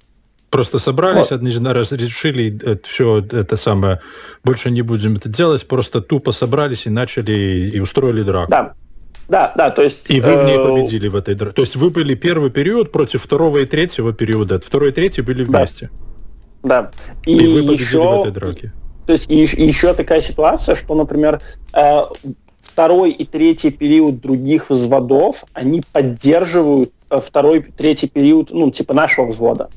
[0.49, 1.33] Просто собрались, вот.
[1.33, 4.01] одни раз решили это, все это самое,
[4.43, 8.51] больше не будем это делать, просто тупо собрались и начали и устроили драку.
[8.51, 8.73] Да,
[9.31, 10.09] да, да, то есть...
[10.09, 11.53] И вы в ней э, победили в этой драке.
[11.53, 14.59] То есть вы были первый период против второго и третьего периода.
[14.59, 15.89] Второй и третий были вместе.
[16.63, 16.81] Да.
[16.81, 16.91] да.
[17.25, 18.73] И, и вы победили еще, в этой драке.
[19.05, 21.39] То есть и, и еще такая ситуация, что, например,
[21.73, 22.01] э,
[22.61, 29.27] второй и третий период других взводов, они поддерживают э, второй, третий период, ну, типа нашего
[29.27, 29.69] взвода.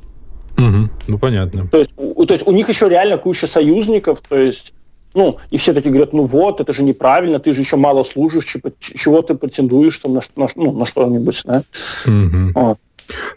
[0.59, 1.69] Угу, ну, понятно.
[1.69, 4.73] То есть, у, то есть у них еще реально куча союзников, то есть,
[5.14, 8.57] ну, и все такие говорят, ну вот, это же неправильно, ты же еще мало служишь,
[8.81, 11.62] чего ты претендуешь там, на, на, ну, на что-нибудь, да?
[12.07, 12.53] Угу.
[12.55, 12.79] Вот.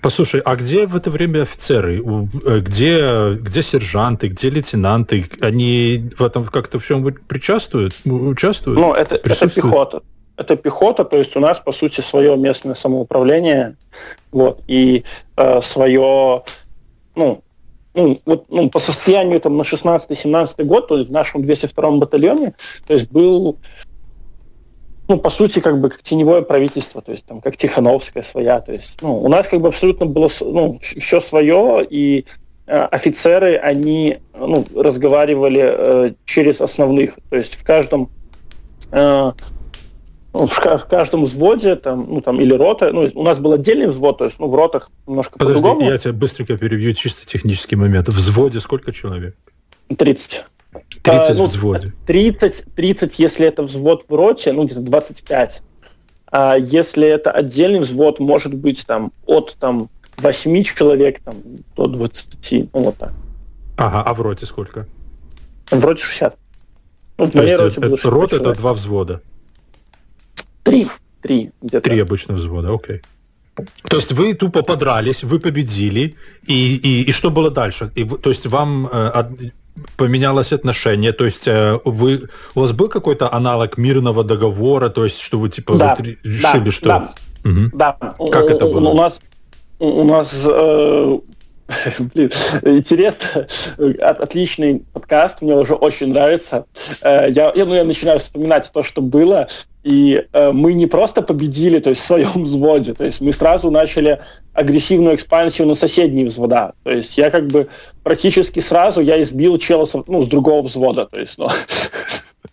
[0.01, 2.01] Послушай, а где в это время офицеры?
[2.45, 5.25] Э, где, где сержанты, где лейтенанты?
[5.41, 7.93] Они в этом как-то всем причастуют?
[8.05, 8.79] Участвуют?
[8.79, 10.01] Ну, это, это пехота.
[10.37, 13.75] Это пехота, то есть у нас, по сути, свое местное самоуправление,
[14.31, 15.03] вот, и
[15.35, 16.43] э, свое,
[17.15, 17.43] ну,
[17.97, 22.53] ну, вот, ну, по состоянию там на 16-17 год, то есть в нашем 202 батальоне,
[22.85, 23.57] то есть был
[25.07, 28.73] ну, по сути, как бы как теневое правительство, то есть там как Тихановская своя, то
[28.73, 32.25] есть, ну, у нас как бы абсолютно было, ну, все свое, и
[32.67, 38.09] э, офицеры, они, ну, разговаривали э, через основных, то есть в каждом
[38.91, 39.31] э,
[40.45, 44.17] в, в каждом взводе, там, ну, там, или рота, ну, у нас был отдельный взвод,
[44.19, 45.89] то есть, ну, в ротах немножко Подожди, по-другому.
[45.89, 48.09] я тебя быстренько перебью, чисто технический момент.
[48.09, 49.35] В взводе сколько человек?
[49.95, 50.45] 30.
[51.01, 51.93] 30 а, ну, в взводе.
[52.05, 55.61] 30, 30, если это взвод в роте, ну, где-то 25.
[56.29, 61.35] А если это отдельный взвод, может быть там от там, 8 человек там,
[61.75, 62.73] до 20.
[62.73, 63.13] Ну, вот так.
[63.77, 64.87] Ага, а в роте сколько?
[65.71, 66.37] В роте 60.
[67.17, 69.21] Ну, в То есть роте это, это рот это два взвода?
[70.67, 70.87] Три.
[71.21, 71.51] Три,
[71.81, 73.01] Три обычно взвода, окей.
[73.89, 77.89] То есть вы тупо подрались, вы победили, и, и, и что было дальше?
[77.95, 79.23] И, то есть вам э,
[79.95, 81.11] поменялось отношение?
[81.11, 82.21] То есть э, вы,
[82.53, 86.65] у вас был какой-то аналог мирного договора, то есть что вы типа да, вот решили,
[86.65, 86.87] да, что...
[86.87, 87.69] Да, угу.
[87.73, 87.97] да.
[88.31, 88.89] Как у, это было?
[88.89, 89.19] У нас,
[89.79, 91.19] у нас э,
[91.99, 92.31] Блин,
[92.63, 93.47] интересно.
[93.77, 96.65] От, отличный подкаст, мне уже очень нравится.
[97.01, 99.47] Э, я, я, ну, я начинаю вспоминать то, что было.
[99.87, 103.71] И э, мы не просто победили, то есть в своем взводе, то есть мы сразу
[103.71, 104.19] начали
[104.51, 106.73] агрессивную экспансию на соседние взвода.
[106.83, 107.69] То есть я как бы
[108.03, 111.05] практически сразу я избил чела ну, с другого взвода.
[111.05, 111.47] То есть, ну,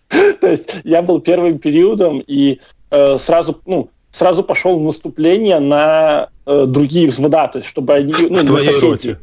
[0.39, 6.29] то есть я был первым периодом и э, сразу, ну, сразу пошел в наступление на
[6.45, 8.13] э, другие взвода, то есть чтобы они...
[8.29, 9.17] Ну, в твоей роте?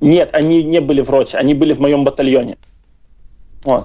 [0.00, 2.56] Нет, они не были в роте, они были в моем батальоне.
[3.64, 3.84] Вот.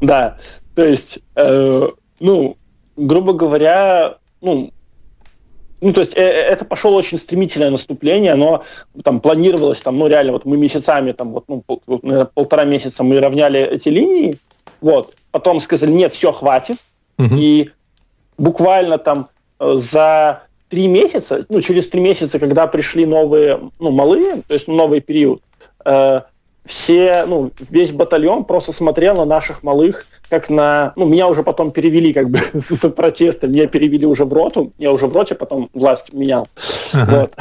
[0.00, 0.38] Да,
[0.74, 1.88] то есть э,
[2.20, 2.56] ну,
[2.96, 4.70] грубо говоря, ну,
[5.80, 8.64] ну, то есть э, э это пошло очень стремительное наступление, но
[9.04, 13.02] там планировалось, там, ну, реально, вот мы месяцами, там, вот, ну, пол, наверное, полтора месяца
[13.02, 14.34] мы равняли эти линии,
[14.80, 16.76] вот, потом сказали, нет, все, хватит,
[17.18, 17.34] угу.
[17.36, 17.70] и
[18.38, 19.28] буквально там
[19.60, 24.68] э, за три месяца, ну, через три месяца, когда пришли новые, ну, малые, то есть
[24.68, 25.42] новый период,
[25.84, 26.22] э,
[26.66, 30.92] все, ну, весь батальон просто смотрел на наших малых, как на...
[30.96, 32.40] Ну, меня уже потом перевели как бы
[32.70, 36.48] за протесты, меня перевели уже в роту, я уже в роте потом власть менял.
[36.92, 37.20] Ага.
[37.20, 37.34] Вот.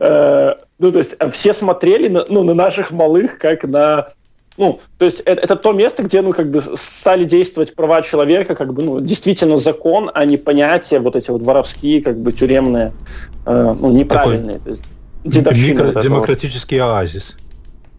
[0.00, 4.08] Э, ну, то есть э, все смотрели на, ну, на наших малых как на...
[4.58, 8.54] Ну, то есть это, это то место, где, ну, как бы стали действовать права человека,
[8.54, 12.92] как бы, ну, действительно закон, а не понятия вот эти вот воровские, как бы тюремные,
[13.46, 14.58] э, ну, неправильные.
[14.58, 14.84] Такой то есть,
[15.24, 17.36] микро- демократический оазис.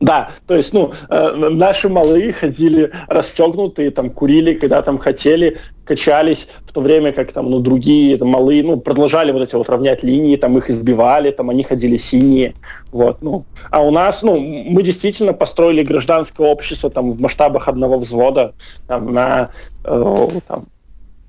[0.03, 6.45] Да, то есть, ну, э, наши малые ходили расстегнутые, там, курили, когда там хотели, качались,
[6.67, 10.03] в то время как там, ну, другие там, малые, ну, продолжали вот эти вот равнять
[10.03, 12.53] линии, там, их избивали, там, они ходили синие,
[12.91, 13.45] вот, ну.
[13.71, 18.55] А у нас, ну, мы действительно построили гражданское общество, там, в масштабах одного взвода,
[18.87, 19.51] там, на,
[19.85, 20.65] э, там,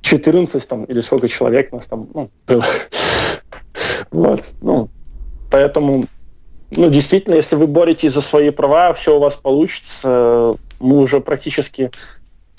[0.03, 2.64] 14, там, или сколько человек у нас там, ну, было.
[4.11, 4.89] Вот, ну,
[5.51, 6.05] поэтому
[6.77, 10.55] ну, действительно, если вы боретесь за свои права, все у вас получится.
[10.81, 11.91] Мы уже практически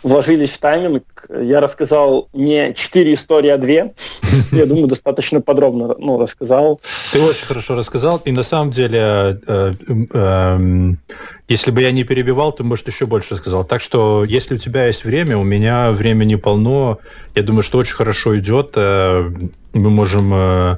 [0.05, 1.03] вложились в тайминг.
[1.29, 3.93] Я рассказал не четыре истории, а две.
[4.51, 6.79] Я думаю, достаточно подробно ну, рассказал.
[7.11, 8.21] Ты очень хорошо рассказал.
[8.23, 9.71] И на самом деле, э,
[10.13, 10.91] э,
[11.47, 13.63] если бы я не перебивал, ты, может, еще больше сказал.
[13.63, 16.99] Так что, если у тебя есть время, у меня времени полно.
[17.33, 18.73] Я думаю, что очень хорошо идет.
[18.75, 19.29] Э,
[19.73, 20.77] мы можем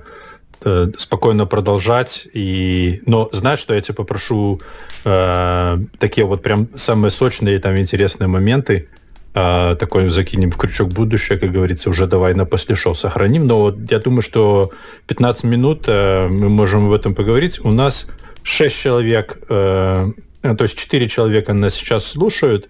[0.64, 2.28] Э, спокойно продолжать.
[2.34, 3.02] И...
[3.06, 4.60] Но знаешь, что я тебя попрошу
[5.06, 8.90] э, такие вот прям самые сочные там интересные моменты
[9.36, 13.46] э, такой закинем в крючок будущее, как говорится, уже давай на после шоу сохраним.
[13.46, 14.72] Но вот я думаю, что
[15.06, 17.64] 15 минут э, мы можем об этом поговорить.
[17.64, 18.08] У нас
[18.42, 22.70] 6 человек, э, то есть 4 человека нас сейчас слушают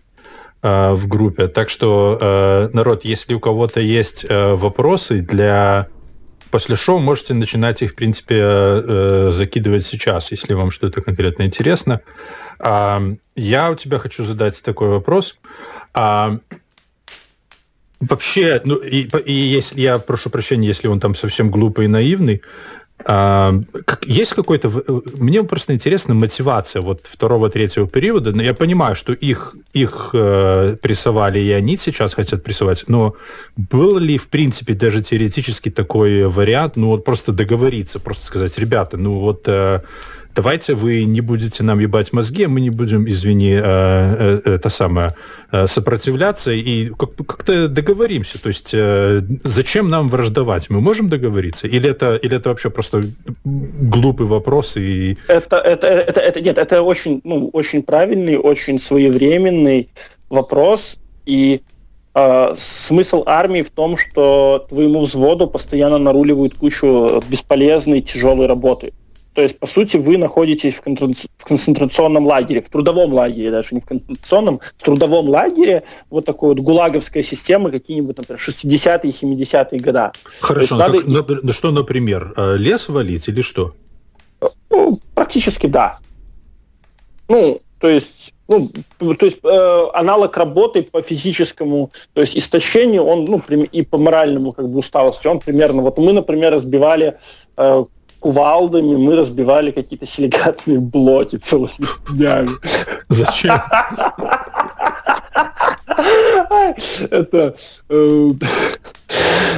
[0.61, 1.47] э, в группе.
[1.47, 5.87] Так что, э, народ, если у кого-то есть э, вопросы для
[6.51, 12.01] после шоу можете начинать их, в принципе, э, закидывать сейчас, если вам что-то конкретно интересно.
[12.59, 13.01] А,
[13.35, 15.37] я у тебя хочу задать такой вопрос.
[15.93, 16.39] А,
[17.99, 22.41] вообще, ну, и, и если я прошу прощения, если он там совсем глупый и наивный,
[23.05, 23.53] а,
[24.05, 24.71] есть какой-то...
[25.17, 28.31] Мне просто интересна мотивация вот второго, третьего периода.
[28.31, 32.85] Но я понимаю, что их, их э, прессовали, и они сейчас хотят прессовать.
[32.87, 33.15] Но
[33.55, 38.97] был ли, в принципе, даже теоретически такой вариант, ну вот просто договориться, просто сказать, ребята,
[38.97, 39.43] ну вот...
[39.47, 39.81] Э,
[40.37, 44.69] давайте вы не будете нам ебать мозги, а мы не будем, извини, э, э, это
[44.69, 45.15] самое,
[45.51, 46.89] э, сопротивляться и
[47.27, 48.41] как-то договоримся.
[48.41, 48.75] То есть
[49.43, 50.69] зачем нам враждовать?
[50.69, 51.67] Мы можем договориться?
[51.67, 53.01] Или это, или это вообще просто
[53.45, 54.77] глупый вопрос?
[54.77, 55.17] И...
[55.27, 59.89] Это, это, это, это, нет, это очень, ну, очень правильный, очень своевременный
[60.29, 60.97] вопрос.
[61.25, 61.61] И
[62.13, 68.93] э, смысл армии в том, что твоему взводу постоянно наруливают кучу бесполезной, тяжелой работы.
[69.37, 73.85] То есть, по сути, вы находитесь в, концентрационном лагере, в трудовом лагере, даже не в
[73.85, 80.11] концентрационном, в трудовом лагере, вот такой вот гулаговская система, какие-нибудь, например, 60-е, 70-е года.
[80.39, 81.23] Хорошо, ну, надо...
[81.35, 83.75] как, ну, что, например, э, лес валить или что?
[84.71, 85.99] Ну, практически да.
[87.27, 88.71] Ну, то есть ну,
[89.13, 94.51] то есть э, аналог работы по физическому, то есть истощению, он, ну, и по моральному
[94.53, 97.19] как бы усталости, он примерно, вот мы, например, разбивали
[97.57, 97.83] э,
[98.19, 102.49] кувалдами мы разбивали какие-то силикатные блоки целыми днями.
[103.09, 103.61] Зачем?
[107.09, 107.55] Это...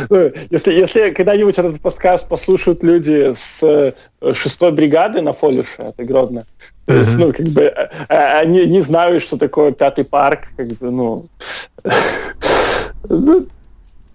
[0.09, 3.93] Э, если, если когда-нибудь этот подкаст послушают люди с э,
[4.33, 6.45] шестой бригады на Фолише, это Гродно,
[6.85, 10.89] то есть, ну, как бы, э, они не знают, что такое пятый парк, как бы,
[10.91, 11.25] ну,
[13.09, 13.47] ну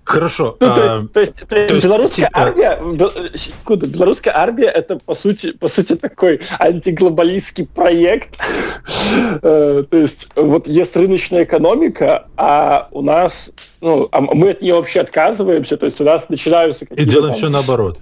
[0.05, 0.57] Хорошо.
[0.61, 0.75] Ну, а,
[1.13, 2.41] то, есть, то, есть, то есть белорусская типа...
[2.41, 2.79] армия,
[3.37, 8.39] секунду, белорусская армия это по сути, по сути такой антиглобалистский проект.
[9.43, 13.51] Э, то есть вот есть рыночная экономика, а у нас,
[13.81, 17.03] ну, а мы от нее вообще отказываемся, то есть у нас начинаются какие-то...
[17.03, 17.99] И делаем там, все наоборот.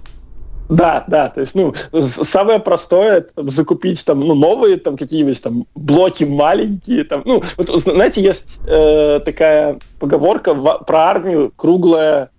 [0.69, 1.73] Да, да, то есть, ну,
[2.07, 7.43] самое простое это там, закупить там, ну, новые там какие-нибудь там блоки маленькие, там, ну,
[7.57, 12.29] вот, знаете, есть э, такая поговорка в, про армию круглая,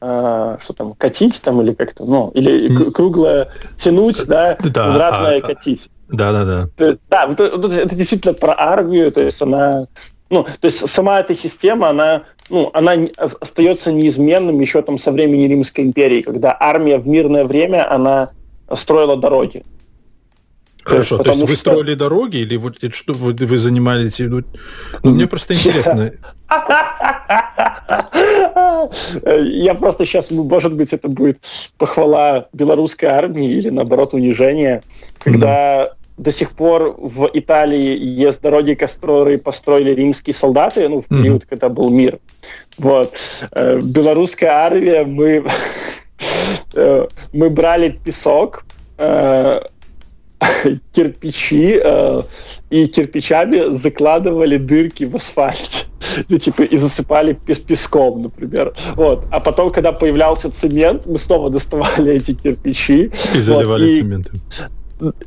[0.00, 5.40] э, что там, катить там или как-то, ну, или круглая тянуть, да, да квадратная а,
[5.40, 5.90] катить.
[6.08, 6.44] Да, да,
[6.76, 6.96] да.
[7.08, 9.86] Да, это, это действительно про армию, то есть она
[10.32, 15.46] ну, то есть сама эта система, она, ну, она остается неизменным еще там со времени
[15.46, 18.30] Римской империи, когда армия в мирное время, она
[18.74, 19.62] строила дороги.
[20.84, 21.70] Хорошо, то есть, то есть вы что...
[21.70, 24.20] строили дороги или вот что вы, вы занимались?
[24.20, 24.42] Ну,
[25.02, 26.12] ну, мне просто интересно.
[29.44, 31.44] Я просто сейчас, ну, может быть, это будет
[31.76, 34.80] похвала белорусской армии или, наоборот, унижение,
[35.18, 35.92] когда
[36.22, 41.46] до сих пор в Италии есть дороги, которые построили римские солдаты, ну, в период, mm-hmm.
[41.48, 42.18] когда был мир.
[42.78, 43.12] Вот.
[43.52, 45.44] Э, белорусская армия, мы,
[46.74, 48.64] э, мы брали песок,
[48.98, 49.60] э,
[50.92, 51.80] кирпичи
[52.70, 55.86] и кирпичами закладывали дырки в асфальте.
[56.28, 58.72] Ну, типа, и засыпали пес песком, например.
[58.96, 59.24] Вот.
[59.30, 63.12] А потом, когда появлялся цемент, мы снова доставали эти кирпичи.
[63.34, 64.00] И заливали вот, и...
[64.00, 64.40] цементом.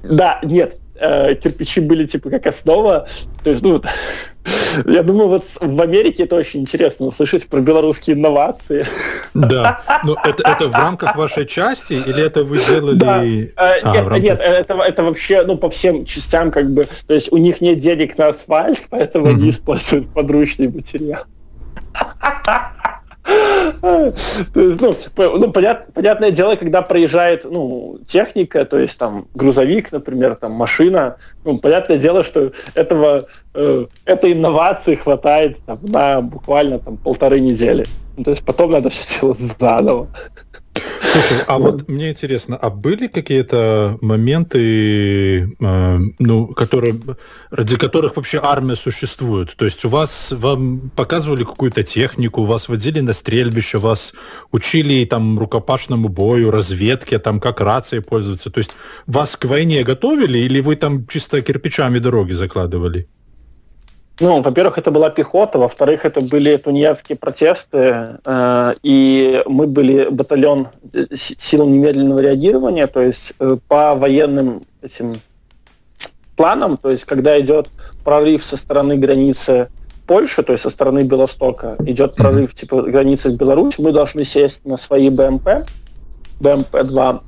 [0.03, 3.07] Да, нет, э, кирпичи были типа как основа.
[3.43, 3.81] То есть, ну,
[4.85, 8.85] я думаю, вот в Америке это очень интересно услышать про белорусские инновации.
[9.33, 9.81] Да.
[10.03, 12.95] Ну, это, это в рамках вашей части или это вы делали...
[12.97, 13.23] Да.
[13.23, 14.19] Э, а, нет, рамках...
[14.19, 16.85] нет это, это вообще ну, по всем частям как бы...
[17.07, 19.35] То есть у них нет денег на асфальт, поэтому угу.
[19.35, 21.23] они используют подручный материал.
[23.81, 24.13] Ну,
[25.15, 31.17] ну понят, понятное дело, когда проезжает ну, техника, то есть там грузовик, например, там машина,
[31.43, 33.23] ну, понятное дело, что этого,
[33.53, 37.85] э, этой инновации хватает там, на буквально там полторы недели.
[38.17, 40.07] Ну, то есть потом надо все делать заново.
[41.15, 46.99] Слушай, а вот мне интересно, а были какие-то моменты, э, ну, которые,
[47.51, 49.55] ради которых вообще армия существует?
[49.55, 54.13] То есть у вас, вам показывали какую-то технику, вас водили на стрельбище, вас
[54.51, 58.49] учили там рукопашному бою, разведке, там как рацией пользоваться?
[58.49, 58.75] То есть
[59.07, 63.07] вас к войне готовили или вы там чисто кирпичами дороги закладывали?
[64.19, 70.69] Ну, во-первых, это была пехота, во-вторых, это были тунеядские протесты, э, и мы были батальон
[71.13, 75.15] сил немедленного реагирования, то есть э, по военным этим
[76.37, 77.67] планам, то есть когда идет
[78.05, 79.69] прорыв со стороны границы
[80.07, 84.63] Польши, то есть со стороны Белостока, идет прорыв типа границы в Беларусь, мы должны сесть
[84.65, 85.67] на свои БМП,
[86.39, 87.21] БМП-2,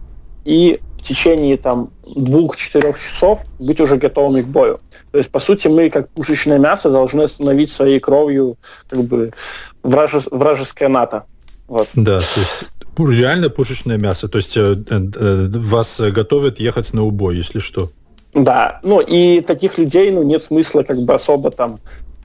[0.45, 4.79] и течение там двух-четырех часов быть уже готовыми к бою.
[5.11, 8.57] То есть, по сути, мы, как пушечное мясо, должны остановить своей кровью
[8.89, 9.31] как бы
[9.83, 11.23] враже, вражеское НАТО.
[11.67, 11.87] Вот.
[11.95, 12.65] Да, то есть
[12.97, 14.27] реально пушечное мясо.
[14.27, 17.89] То есть э, э, вас готовят ехать на убой, если что.
[18.33, 21.79] Да, ну и таких людей ну, нет смысла как бы особо там...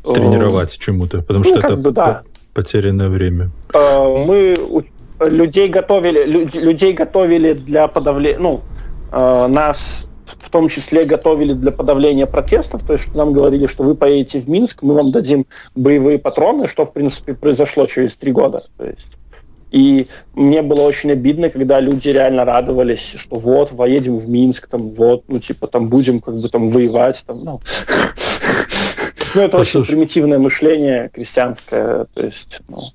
[0.05, 2.22] Э, Тренировать чему-то, потому ну, что это бы, да.
[2.55, 3.51] потерянное время.
[3.72, 4.85] Э, мы
[5.20, 8.61] людей готовили, людей готовили для подавления, ну,
[9.12, 9.78] э, нас
[10.26, 14.48] в том числе готовили для подавления протестов, то есть нам говорили, что вы поедете в
[14.48, 18.64] Минск, мы вам дадим боевые патроны, что, в принципе, произошло через три года.
[18.76, 19.16] То есть
[19.72, 24.90] и мне было очень обидно, когда люди реально радовались, что вот, поедем в Минск, там,
[24.90, 27.60] вот, ну, типа, там, будем, как бы, там, воевать, там, ну.
[29.34, 32.92] Ну, это очень примитивное мышление крестьянское, то есть, ну,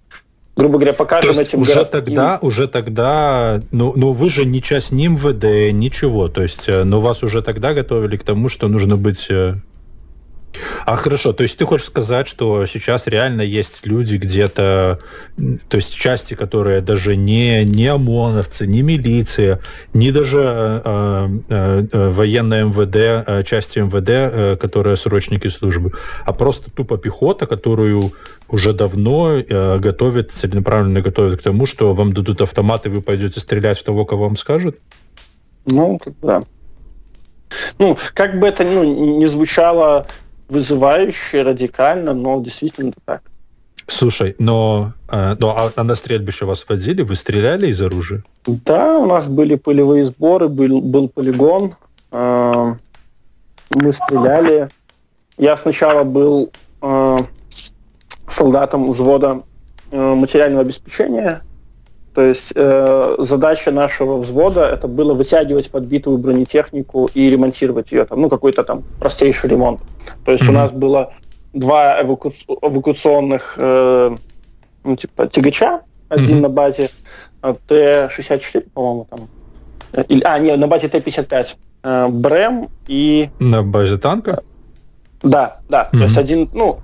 [0.57, 4.61] грубо говоря, покажем то есть этим уже тогда, уже тогда, ну, ну вы же не
[4.61, 8.67] часть ни МВД, ничего, то есть, э, но вас уже тогда готовили к тому, что
[8.67, 9.55] нужно быть э,
[10.85, 14.99] а хорошо, то есть ты хочешь сказать, что сейчас реально есть люди где-то,
[15.69, 19.59] то есть части, которые даже не, не ОМОНовцы, не милиция,
[19.93, 25.91] не даже э, э, э военная МВД, части МВД, э, которые срочники службы,
[26.25, 28.13] а просто тупо пехота, которую
[28.49, 33.79] уже давно э, готовят, целенаправленно готовят к тому, что вам дадут автоматы, вы пойдете стрелять
[33.79, 34.77] в того, кого вам скажут?
[35.65, 36.41] Ну, да.
[37.79, 40.05] Ну, как бы это ну, не звучало
[40.49, 43.21] вызывающе, радикально, но действительно так.
[43.87, 47.03] Слушай, но, э, но а, а на стрельбище вас водили?
[47.03, 48.23] Вы стреляли из оружия?
[48.45, 51.75] Да, у нас были пылевые сборы, был, был полигон.
[52.11, 52.75] Э,
[53.69, 54.67] мы стреляли.
[55.37, 57.17] Я сначала был э,
[58.27, 59.43] солдатом взвода
[59.91, 61.41] э, материального обеспечения.
[62.13, 68.21] То есть э, задача нашего взвода это было вытягивать подбитую бронетехнику и ремонтировать ее, там,
[68.21, 69.81] ну какой-то там простейший ремонт.
[70.25, 70.49] То есть mm-hmm.
[70.49, 71.13] у нас было
[71.53, 72.33] два эваку...
[72.47, 74.15] эвакуационных э,
[74.83, 76.41] ну, типа тягача, один mm-hmm.
[76.41, 76.89] на базе
[77.43, 79.19] э, Т-64, по-моему, там.
[79.91, 81.47] Э, или, а, нет, на базе Т-55.
[81.83, 83.29] Э, БРЭМ и...
[83.39, 84.43] На базе танка?
[85.21, 85.89] Да, да.
[85.91, 85.97] Mm-hmm.
[85.97, 86.79] То есть один, ну,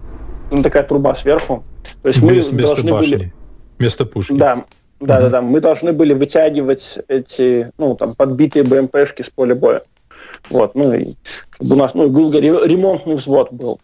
[0.61, 1.63] такая труба сверху.
[2.01, 3.15] То есть Без, мы должны башни.
[3.15, 3.33] были...
[3.79, 4.33] Вместо пушки.
[4.33, 4.65] Да,
[4.99, 5.41] да, да, да.
[5.41, 9.81] Мы должны были вытягивать эти, ну, там, подбитые БМПшки с поля боя.
[10.49, 11.15] Вот, ну, и
[11.49, 13.79] как бы у нас, ну, грубо ремонтный взвод был.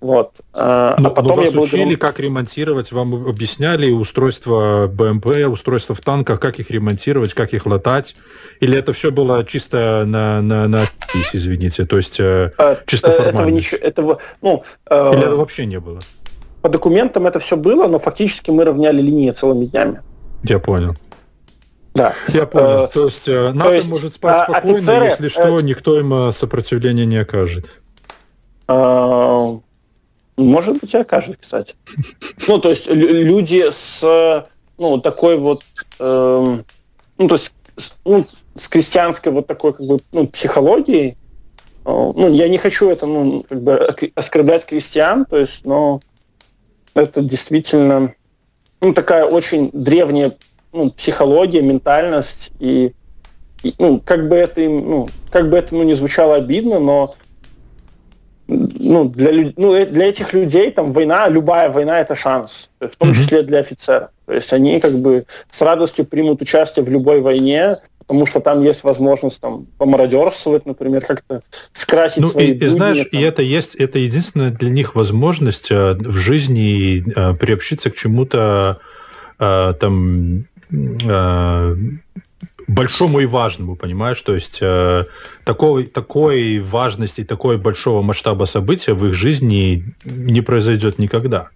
[0.00, 0.32] Вот.
[0.54, 5.94] А, но, а потом но вас я учили, как ремонтировать, вам объясняли устройство БМП, устройство
[5.94, 8.16] в танках, как их ремонтировать, как их латать?
[8.60, 10.84] Или это все было чисто на, на, на
[11.34, 13.40] извините, то есть э, а, чисто формально?
[13.40, 16.00] Этого, ничего, этого, ну, э, Или это вообще не было?
[16.62, 20.00] По документам это все было, но фактически мы равняли линии целыми днями.
[20.44, 20.94] Я понял.
[21.94, 22.14] Да.
[22.28, 22.84] Я понял.
[22.84, 25.98] Э, то есть э, НАТО есть, может спать а, спокойно, офицеры, если что, э, никто
[25.98, 27.80] им э, сопротивления не окажет.
[28.68, 29.58] Э,
[30.44, 31.74] может быть, и окажет, кстати.
[32.48, 34.46] Ну, то есть люди с
[34.80, 35.62] ну, такой вот,
[35.98, 36.58] э,
[37.18, 37.52] ну, то есть
[38.04, 38.26] ну,
[38.56, 41.14] с крестьянской вот такой как бы ну, психологией, э,
[41.84, 43.76] ну, я не хочу это, ну, как бы
[44.14, 46.00] оскорблять крестьян, то есть, но
[46.94, 48.14] это действительно
[48.80, 50.36] ну, такая очень древняя
[50.72, 52.94] ну, психология, ментальность, и,
[53.62, 57.14] и ну, как бы это им, ну, как бы это ну, не звучало обидно, но
[58.50, 63.14] ну, для, ну, э, для этих людей там война, любая война– это шанс, в том
[63.14, 64.10] числе для офицеров.
[64.26, 68.62] То есть они как бы с радостью примут участие в любой войне, потому что там
[68.64, 71.42] есть возможность там помародерствовать, например, как-то
[71.72, 73.20] скрасить ну, свои и, и знаешь, там.
[73.20, 78.78] и это есть, это единственная для них возможность э, в жизни э, приобщиться к чему-то
[79.38, 80.44] там
[82.80, 84.22] большому и важному, понимаешь?
[84.22, 85.04] То есть э,
[85.44, 91.50] такой, такой важности, такой большого масштаба события в их жизни не произойдет никогда.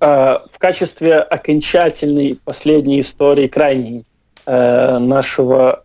[0.00, 4.04] Э, в качестве окончательной последней истории, крайней
[4.44, 5.84] э, нашего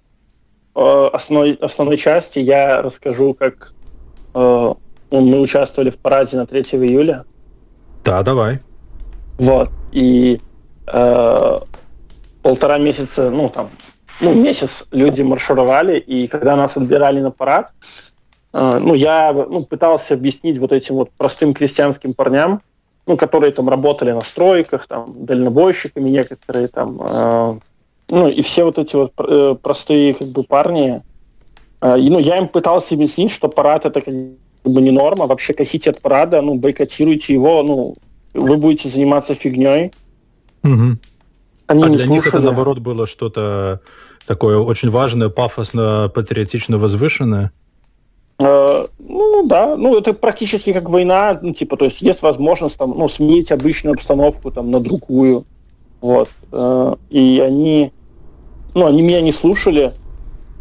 [0.76, 3.72] э, основной, основной части, я расскажу, как
[4.34, 4.74] э,
[5.11, 7.24] мы участвовали в параде на 3 июля.
[8.03, 8.59] Да, давай.
[9.38, 9.70] Вот.
[9.93, 10.41] И
[10.88, 11.57] э,
[12.41, 13.70] полтора месяца, ну, там,
[14.20, 17.72] ну, месяц люди маршировали, и когда нас отбирали на парад,
[18.53, 22.61] э, ну, я ну, пытался объяснить вот этим вот простым крестьянским парням,
[23.05, 27.59] ну, которые там работали на стройках, там, дальнобойщиками некоторые там, э,
[28.09, 31.01] ну, и все вот эти вот э, простые как бы парни,
[31.82, 35.53] э, и, ну, я им пытался объяснить, что парад это как бы не норма, вообще
[35.53, 37.95] косите от парада, ну, бойкотируйте его, ну,
[38.34, 39.91] вы будете заниматься фигней.
[40.63, 40.97] Угу.
[41.68, 42.09] Они а для слушали.
[42.09, 43.82] них это, наоборот, было что-то
[44.28, 47.51] такое очень важное, пафосно, патриотично возвышенное?
[48.39, 52.93] Э, ну да, ну это практически как война, ну типа, то есть есть возможность там,
[52.95, 55.45] ну, сменить обычную обстановку там на другую,
[56.01, 57.91] вот, э, и они,
[58.75, 59.93] ну, они меня не слушали,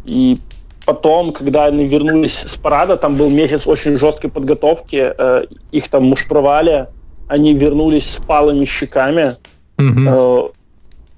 [0.05, 0.37] и
[0.85, 6.05] потом, когда они вернулись с парада, там был месяц очень жесткой подготовки, э, их там
[6.05, 6.87] муштровали,
[7.27, 9.37] они вернулись с палыми щеками,
[9.77, 10.53] mm-hmm.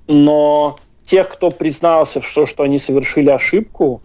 [0.08, 0.76] но
[1.10, 4.02] тех, кто признался, что, что они совершили ошибку,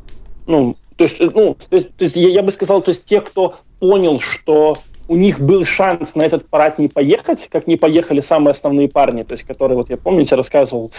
[0.46, 3.24] ну, то есть, ну, то есть, то есть я, я бы сказал, то есть тех,
[3.24, 4.76] кто понял, что
[5.08, 9.22] у них был шанс на этот парад не поехать, как не поехали самые основные парни,
[9.22, 10.92] то есть которые, вот я помните, рассказывал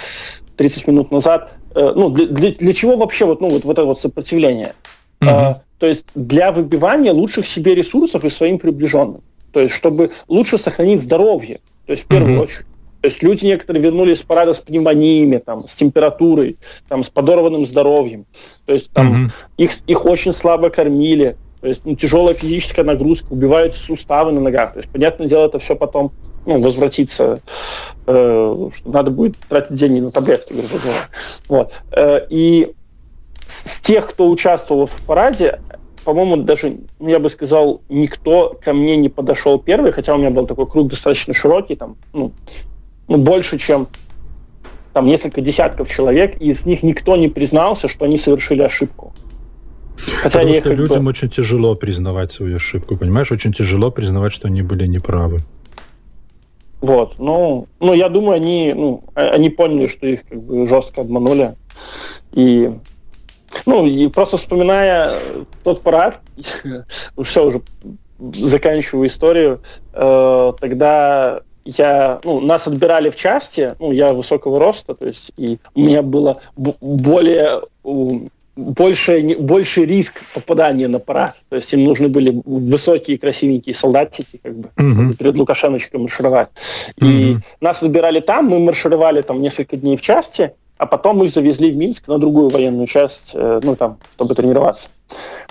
[0.57, 3.85] 30 минут назад, э, ну, для, для, для чего вообще вот, ну, вот, вот это
[3.85, 4.75] вот сопротивление?
[5.21, 5.51] Mm-hmm.
[5.51, 9.21] Э, то есть для выбивания лучших себе ресурсов и своим приближенным.
[9.51, 12.43] То есть чтобы лучше сохранить здоровье, то есть в первую mm-hmm.
[12.43, 12.65] очередь.
[13.05, 17.67] То есть люди некоторые вернулись с парада с пневмониями, там, с температурой, там, с подорванным
[17.67, 18.25] здоровьем.
[18.65, 19.31] То есть там mm-hmm.
[19.57, 21.37] их, их очень слабо кормили.
[21.61, 24.73] То есть ну, тяжелая физическая нагрузка, убивают суставы на ногах.
[24.73, 26.13] То есть, понятное дело, это все потом
[26.47, 27.41] ну, возвратится,
[28.07, 31.09] э, что надо будет тратить деньги на таблетки, грубо говоря.
[31.47, 31.73] Вот.
[31.91, 32.73] Э, и
[33.47, 35.59] с тех, кто участвовал в параде,
[36.05, 40.31] по-моему, даже, ну, я бы сказал, никто ко мне не подошел первый, хотя у меня
[40.31, 42.31] был такой круг достаточно широкий, там, ну,
[43.07, 43.87] ну, больше, чем
[44.93, 49.13] там несколько десятков человек, и из них никто не признался, что они совершили ошибку.
[50.21, 51.09] Хотя Потому что людям бы...
[51.09, 53.31] очень тяжело признавать свою ошибку, понимаешь?
[53.31, 55.39] Очень тяжело признавать, что они были неправы.
[56.81, 61.01] Вот, ну, ну, я думаю, они, ну, а, они поняли, что их как бы жестко
[61.01, 61.55] обманули.
[62.33, 62.71] И,
[63.65, 65.17] ну, и просто вспоминая
[65.63, 66.21] тот парад,
[67.23, 67.61] все уже
[68.19, 69.61] заканчиваю историю,
[69.93, 75.57] э, тогда я, ну, нас отбирали в части, ну, я высокого роста, то есть, и
[75.73, 77.61] у меня было более
[78.55, 81.35] больше, больше риск попадания на парад.
[81.49, 85.17] То есть им нужны были высокие красивенькие солдатики, как бы, mm-hmm.
[85.17, 86.49] перед Лукашеночкой маршировать.
[86.99, 87.07] Mm-hmm.
[87.07, 91.71] И нас отбирали там, мы маршировали там несколько дней в части, а потом их завезли
[91.71, 94.89] в Минск на другую военную часть, э, ну, там, чтобы тренироваться.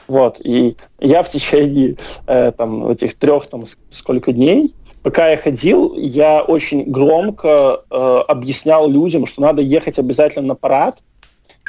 [0.07, 1.97] Вот, и я в течение
[2.27, 7.95] э, там, этих трех, там, сколько дней, пока я ходил, я очень громко э,
[8.27, 10.99] объяснял людям, что надо ехать обязательно на парад,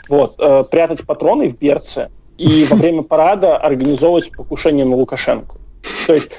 [0.08, 5.58] вот, э, прятать патроны в берце и во время парада организовывать покушение на Лукашенко.
[6.08, 6.32] То есть,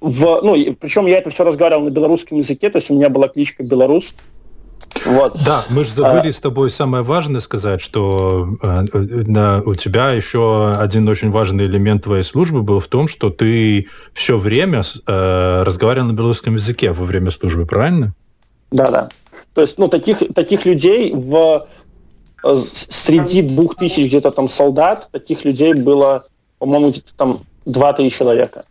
[0.00, 3.26] в, ну, причем я это все разговаривал на белорусском языке, то есть у меня была
[3.26, 4.14] кличка «Белорус»,
[5.04, 5.42] вот.
[5.44, 6.32] Да, мы же забыли а...
[6.32, 8.84] с тобой самое важное сказать, что э,
[9.26, 13.88] на, у тебя еще один очень важный элемент твоей службы был в том, что ты
[14.12, 18.14] все время э, разговаривал на белорусском языке во время службы, правильно?
[18.70, 19.08] Да, да.
[19.54, 21.66] То есть, ну, таких, таких людей в
[22.42, 22.56] э,
[22.88, 26.26] среди двух тысяч где-то там солдат, таких людей было,
[26.58, 28.64] по-моему, где-то там два-три человека.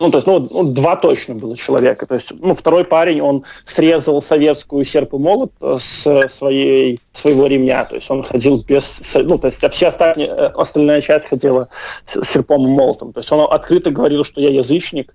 [0.00, 2.06] Ну, то есть, ну, ну, два точно было человека.
[2.06, 7.46] То есть, ну, второй парень, он срезал советскую серп и молот э, с своей, своего
[7.46, 7.84] ремня.
[7.84, 9.00] То есть, он ходил без...
[9.14, 11.68] Ну, то есть, а вся остальная, э, остальная часть ходила
[12.06, 13.12] с серпом и молотом.
[13.12, 15.14] То есть, он открыто говорил, что я язычник.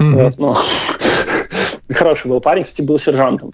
[0.00, 0.24] Mm-hmm.
[0.24, 0.56] Вот, ну,
[1.94, 3.52] хороший был парень, кстати, был сержантом.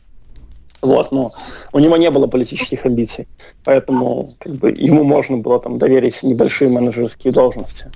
[0.80, 1.32] Вот, но
[1.72, 3.26] у него не было политических амбиций,
[3.64, 7.86] поэтому как бы, ему можно было там доверить небольшие менеджерские должности.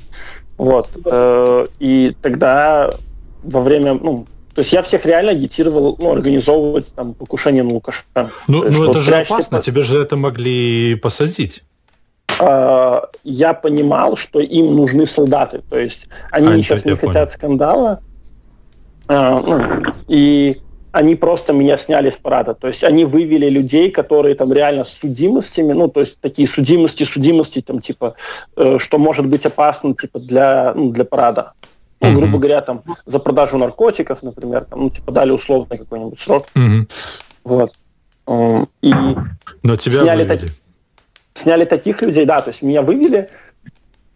[0.58, 0.90] Вот.
[1.04, 2.90] Э, и тогда
[3.42, 8.30] во время, ну, то есть я всех реально агитировал, ну, организовывать там покушение на Лукашенко.
[8.48, 11.62] Ну, ну это же опасно, тебе же это могли посадить.
[12.40, 17.28] Э, я понимал, что им нужны солдаты, то есть они а, сейчас не хотят понял.
[17.28, 18.02] скандала,
[19.08, 20.60] э, ну, и
[20.92, 22.54] они просто меня сняли с парада.
[22.54, 27.04] То есть они вывели людей, которые там реально с судимостями, ну, то есть такие судимости,
[27.04, 28.14] судимости, там, типа,
[28.56, 31.52] э, что может быть опасно, типа, для, ну, для парада.
[32.00, 32.14] Ну, mm-hmm.
[32.14, 36.46] грубо говоря, там, за продажу наркотиков, например, там, ну, типа, дали условный какой-нибудь срок.
[36.54, 36.90] Mm-hmm.
[37.44, 37.72] Вот.
[38.82, 38.92] И
[39.62, 40.38] Но тебя сняли, вывели.
[40.38, 40.50] Так,
[41.34, 43.30] сняли таких людей, да, то есть меня вывели,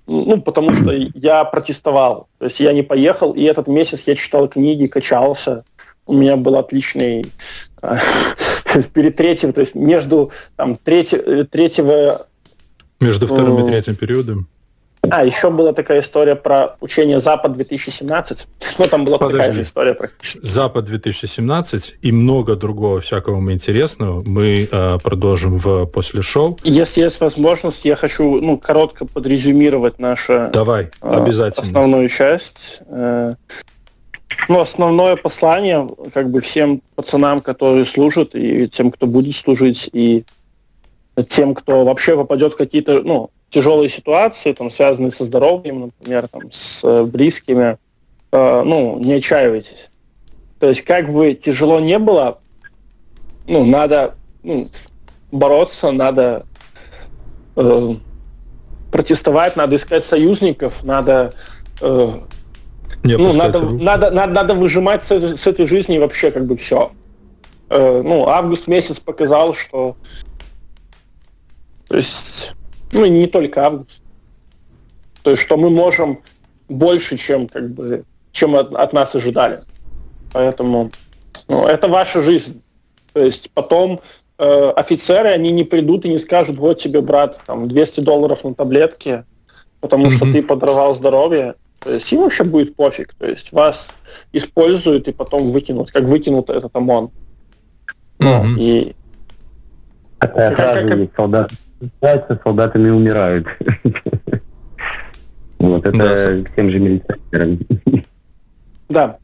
[0.07, 2.29] ну, потому что я протестовал.
[2.39, 5.65] То есть я не поехал, и этот месяц я читал книги, качался,
[6.07, 7.27] у меня был отличный
[7.83, 7.99] э,
[8.93, 12.27] перед третьим, то есть между там треть, э, третьего...
[13.01, 14.49] Между вторым и третьим периодом?
[15.11, 18.47] А, еще была такая история про учение Запад 2017.
[18.79, 19.39] Ну, там была Подожди.
[19.39, 20.47] такая же история практически.
[20.47, 26.57] Запад 2017 и много другого всякого интересного мы э, продолжим в после шоу.
[26.63, 31.67] Если есть возможность, я хочу ну, коротко подрезюмировать нашу Давай, обязательно.
[31.67, 32.81] основную часть.
[32.87, 33.35] Э,
[34.49, 40.25] ну, основное послание как бы всем пацанам, которые служат, и тем, кто будет служить, и
[41.29, 46.51] тем, кто вообще попадет в какие-то ну, тяжелые ситуации, там, связанные со здоровьем, например, там,
[46.51, 47.77] с э, близкими,
[48.33, 49.89] э, ну, не отчаивайтесь.
[50.59, 52.39] То есть, как бы тяжело не было,
[53.47, 54.71] ну, надо ну,
[55.31, 56.47] бороться, надо
[57.57, 57.95] э,
[58.91, 61.33] протестовать, надо искать союзников, надо
[61.81, 62.21] э,
[63.05, 66.93] не ну, надо, надо, надо, надо выжимать с, с этой жизни вообще как бы все.
[67.69, 69.97] Э, ну, август месяц показал, что...
[71.89, 72.55] То есть,
[72.93, 74.03] ну, не только август.
[75.23, 76.21] То есть, что мы можем
[76.69, 79.61] больше, чем как бы, чем от, от нас ожидали.
[80.33, 80.91] Поэтому,
[81.49, 82.63] ну, это ваша жизнь.
[83.13, 84.01] То есть, потом
[84.39, 88.55] э, офицеры, они не придут и не скажут, вот тебе, брат, там, 200 долларов на
[88.55, 89.25] таблетки,
[89.81, 90.17] потому mm-hmm.
[90.17, 91.55] что ты подорвал здоровье.
[91.85, 93.15] То есть им вообще будет пофиг.
[93.15, 93.89] То есть вас
[94.33, 97.11] используют и потом выкинут, как выкинут этот ОМОН.
[98.19, 98.55] Ну, mm-hmm.
[98.59, 98.97] и...
[100.19, 100.99] Такая фраза как...
[100.99, 103.47] есть, солдаты солдатами умирают.
[105.59, 107.61] Вот, это к тем же милиционерам.
[108.89, 109.17] Да.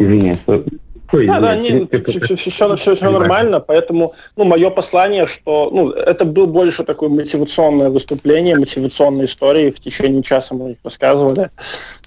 [1.13, 1.41] Извиняюсь.
[1.41, 6.25] Да, да, не, все, все, все, все нормально, поэтому, ну, мое послание, что, ну, это
[6.25, 11.51] был больше такое мотивационное выступление, мотивационные истории, в течение часа мы их рассказывали,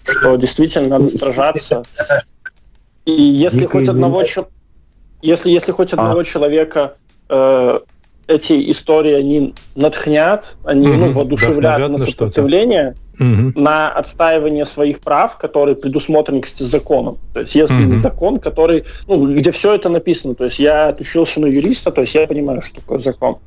[0.03, 1.83] что действительно надо сражаться.
[3.05, 4.23] И если хоть одного,
[5.21, 6.23] если, если хоть одного а.
[6.23, 6.95] человека
[7.29, 7.79] э,
[8.27, 13.59] эти истории они натхнят, они угу, ну, воодушевляют на сопротивление, угу.
[13.59, 17.17] на отстаивание своих прав, которые предусмотрены, кстати, законом.
[17.33, 17.97] То есть если угу.
[17.97, 20.35] закон, который, ну, где все это написано.
[20.35, 23.37] То есть я отучился на юриста, то есть я понимаю, что такое закон.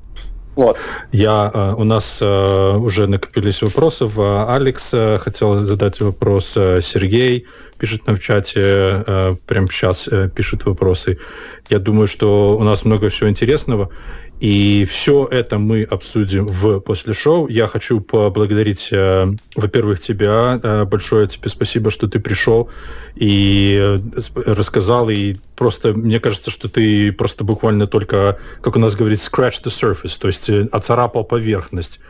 [0.56, 0.78] Вот.
[1.12, 4.08] Я, э, у нас э, уже накопились вопросы.
[4.16, 6.52] Алекс э, хотел задать вопрос.
[6.52, 7.46] Сергей
[7.78, 11.18] пишет нам в чате, прямо сейчас пишет вопросы.
[11.68, 13.90] Я думаю, что у нас много всего интересного.
[14.40, 17.48] И все это мы обсудим в после шоу.
[17.48, 20.60] Я хочу поблагодарить, э, во-первых, тебя.
[20.62, 22.68] Э, большое тебе спасибо, что ты пришел
[23.14, 23.98] и э,
[24.44, 25.08] рассказал.
[25.08, 29.70] И просто, мне кажется, что ты просто буквально только, как у нас говорит, scratch the
[29.70, 32.00] surface, то есть оцарапал поверхность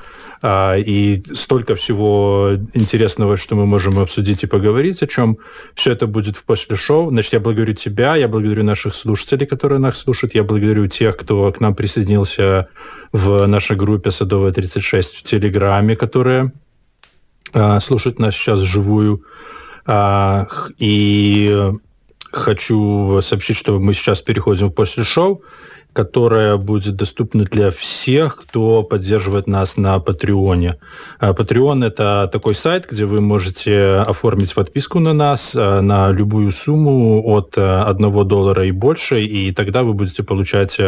[0.47, 5.39] и столько всего интересного, что мы можем обсудить и поговорить, о чем
[5.75, 7.11] все это будет в после шоу.
[7.11, 11.51] Значит, я благодарю тебя, я благодарю наших слушателей, которые нас слушают, я благодарю тех, кто
[11.51, 12.69] к нам присоединился
[13.13, 16.53] в нашей группе Садовая 36 в Телеграме, которые
[17.55, 19.23] а, слушают нас сейчас вживую.
[19.87, 20.47] А,
[20.79, 21.71] и
[22.33, 25.43] хочу сообщить, что мы сейчас переходим после шоу
[25.95, 30.79] которая будет доступна для всех, кто поддерживает нас на Патреоне.
[31.21, 36.51] Patreon а,– это такой сайт, где вы можете оформить подписку на нас а, на любую
[36.51, 40.79] сумму от 1 а, доллара и больше, и тогда вы будете получать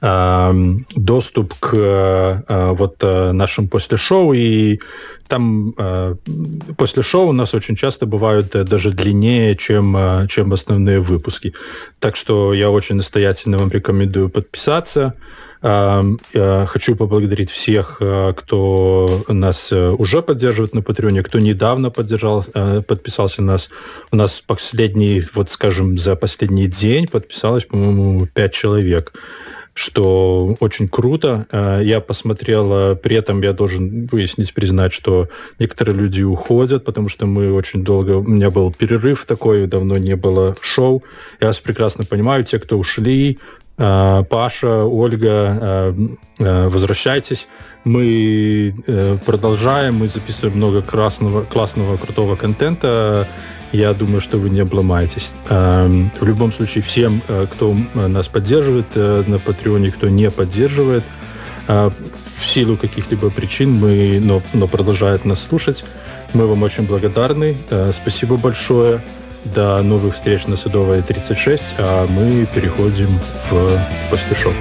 [0.00, 4.78] доступ к вот нашим после шоу и
[5.28, 6.14] там э,
[6.76, 11.54] после шоу у нас очень часто бывают э, даже длиннее, чем, э, чем основные выпуски.
[12.00, 15.14] Так что я очень настоятельно вам рекомендую подписаться.
[15.62, 21.90] Э, э, хочу поблагодарить всех, э, кто нас э, уже поддерживает на Патреоне, кто недавно
[21.90, 23.68] поддержал, э, подписался на нас.
[24.10, 29.12] У нас последний, вот скажем, за последний день подписалось, по-моему, 5 человек
[29.78, 31.46] что очень круто.
[31.52, 37.26] Э, я посмотрел, при этом я должен выяснить, признать, что некоторые люди уходят, потому что
[37.26, 38.18] мы очень долго...
[38.18, 41.02] У меня был перерыв такой, давно не было шоу.
[41.40, 43.38] Я вас прекрасно понимаю, те, кто ушли,
[43.78, 45.94] э, Паша, Ольга,
[46.38, 47.48] э, возвращайтесь.
[47.84, 48.74] Мы
[49.24, 53.26] продолжаем, мы записываем много красного, классного, крутого контента
[53.72, 55.32] я думаю, что вы не обломаетесь.
[55.48, 61.04] Эм, в любом случае, всем, э, кто нас поддерживает э, на Патреоне, кто не поддерживает,
[61.68, 61.90] э,
[62.36, 65.84] в силу каких-либо причин, мы, но, но продолжает нас слушать,
[66.34, 67.56] мы вам очень благодарны.
[67.92, 69.02] Спасибо большое.
[69.44, 73.08] До новых встреч на Садовой 36, а мы переходим
[73.50, 73.78] в
[74.10, 74.52] после шоу.